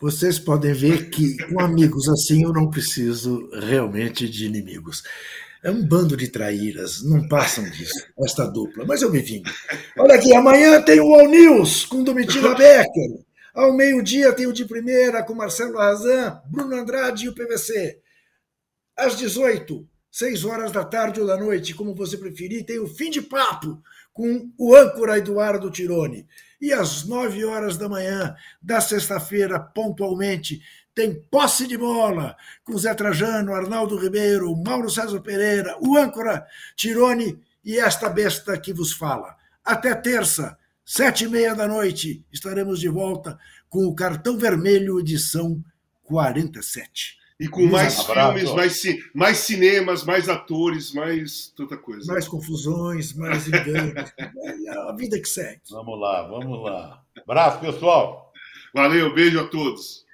[0.00, 5.02] Vocês podem ver que com amigos assim eu não preciso realmente de inimigos.
[5.62, 9.50] É um bando de traíras, não passam disso, esta dupla, mas eu me vingo.
[9.98, 13.22] Olha aqui, amanhã tem o All News com Domitila Becker.
[13.54, 18.00] Ao meio-dia tem o de primeira com Marcelo Razan, Bruno Andrade e o PVC.
[18.96, 23.10] Às 18, 6 horas da tarde ou da noite, como você preferir, tem o fim
[23.10, 23.82] de papo
[24.14, 26.26] com o âncora Eduardo Tironi.
[26.64, 30.62] E às 9 horas da manhã da sexta-feira, pontualmente,
[30.94, 32.34] tem posse de bola
[32.64, 38.72] com Zé Trajano, Arnaldo Ribeiro, Mauro César Pereira, o âncora Tironi e esta besta que
[38.72, 39.36] vos fala.
[39.62, 43.38] Até terça, sete e meia da noite, estaremos de volta
[43.68, 45.62] com o Cartão Vermelho, edição
[46.04, 47.23] 47.
[47.40, 48.82] E com mais filmes, mais,
[49.12, 52.12] mais cinemas, mais atores, mais tanta coisa.
[52.12, 54.12] Mais confusões, mais enganos.
[54.16, 55.60] é a vida que segue.
[55.68, 57.02] Vamos lá, vamos lá.
[57.22, 58.32] Abraço, pessoal.
[58.72, 60.04] Valeu, beijo a todos.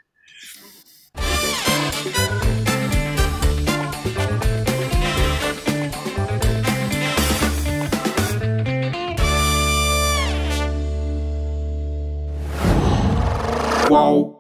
[13.86, 14.39] Qual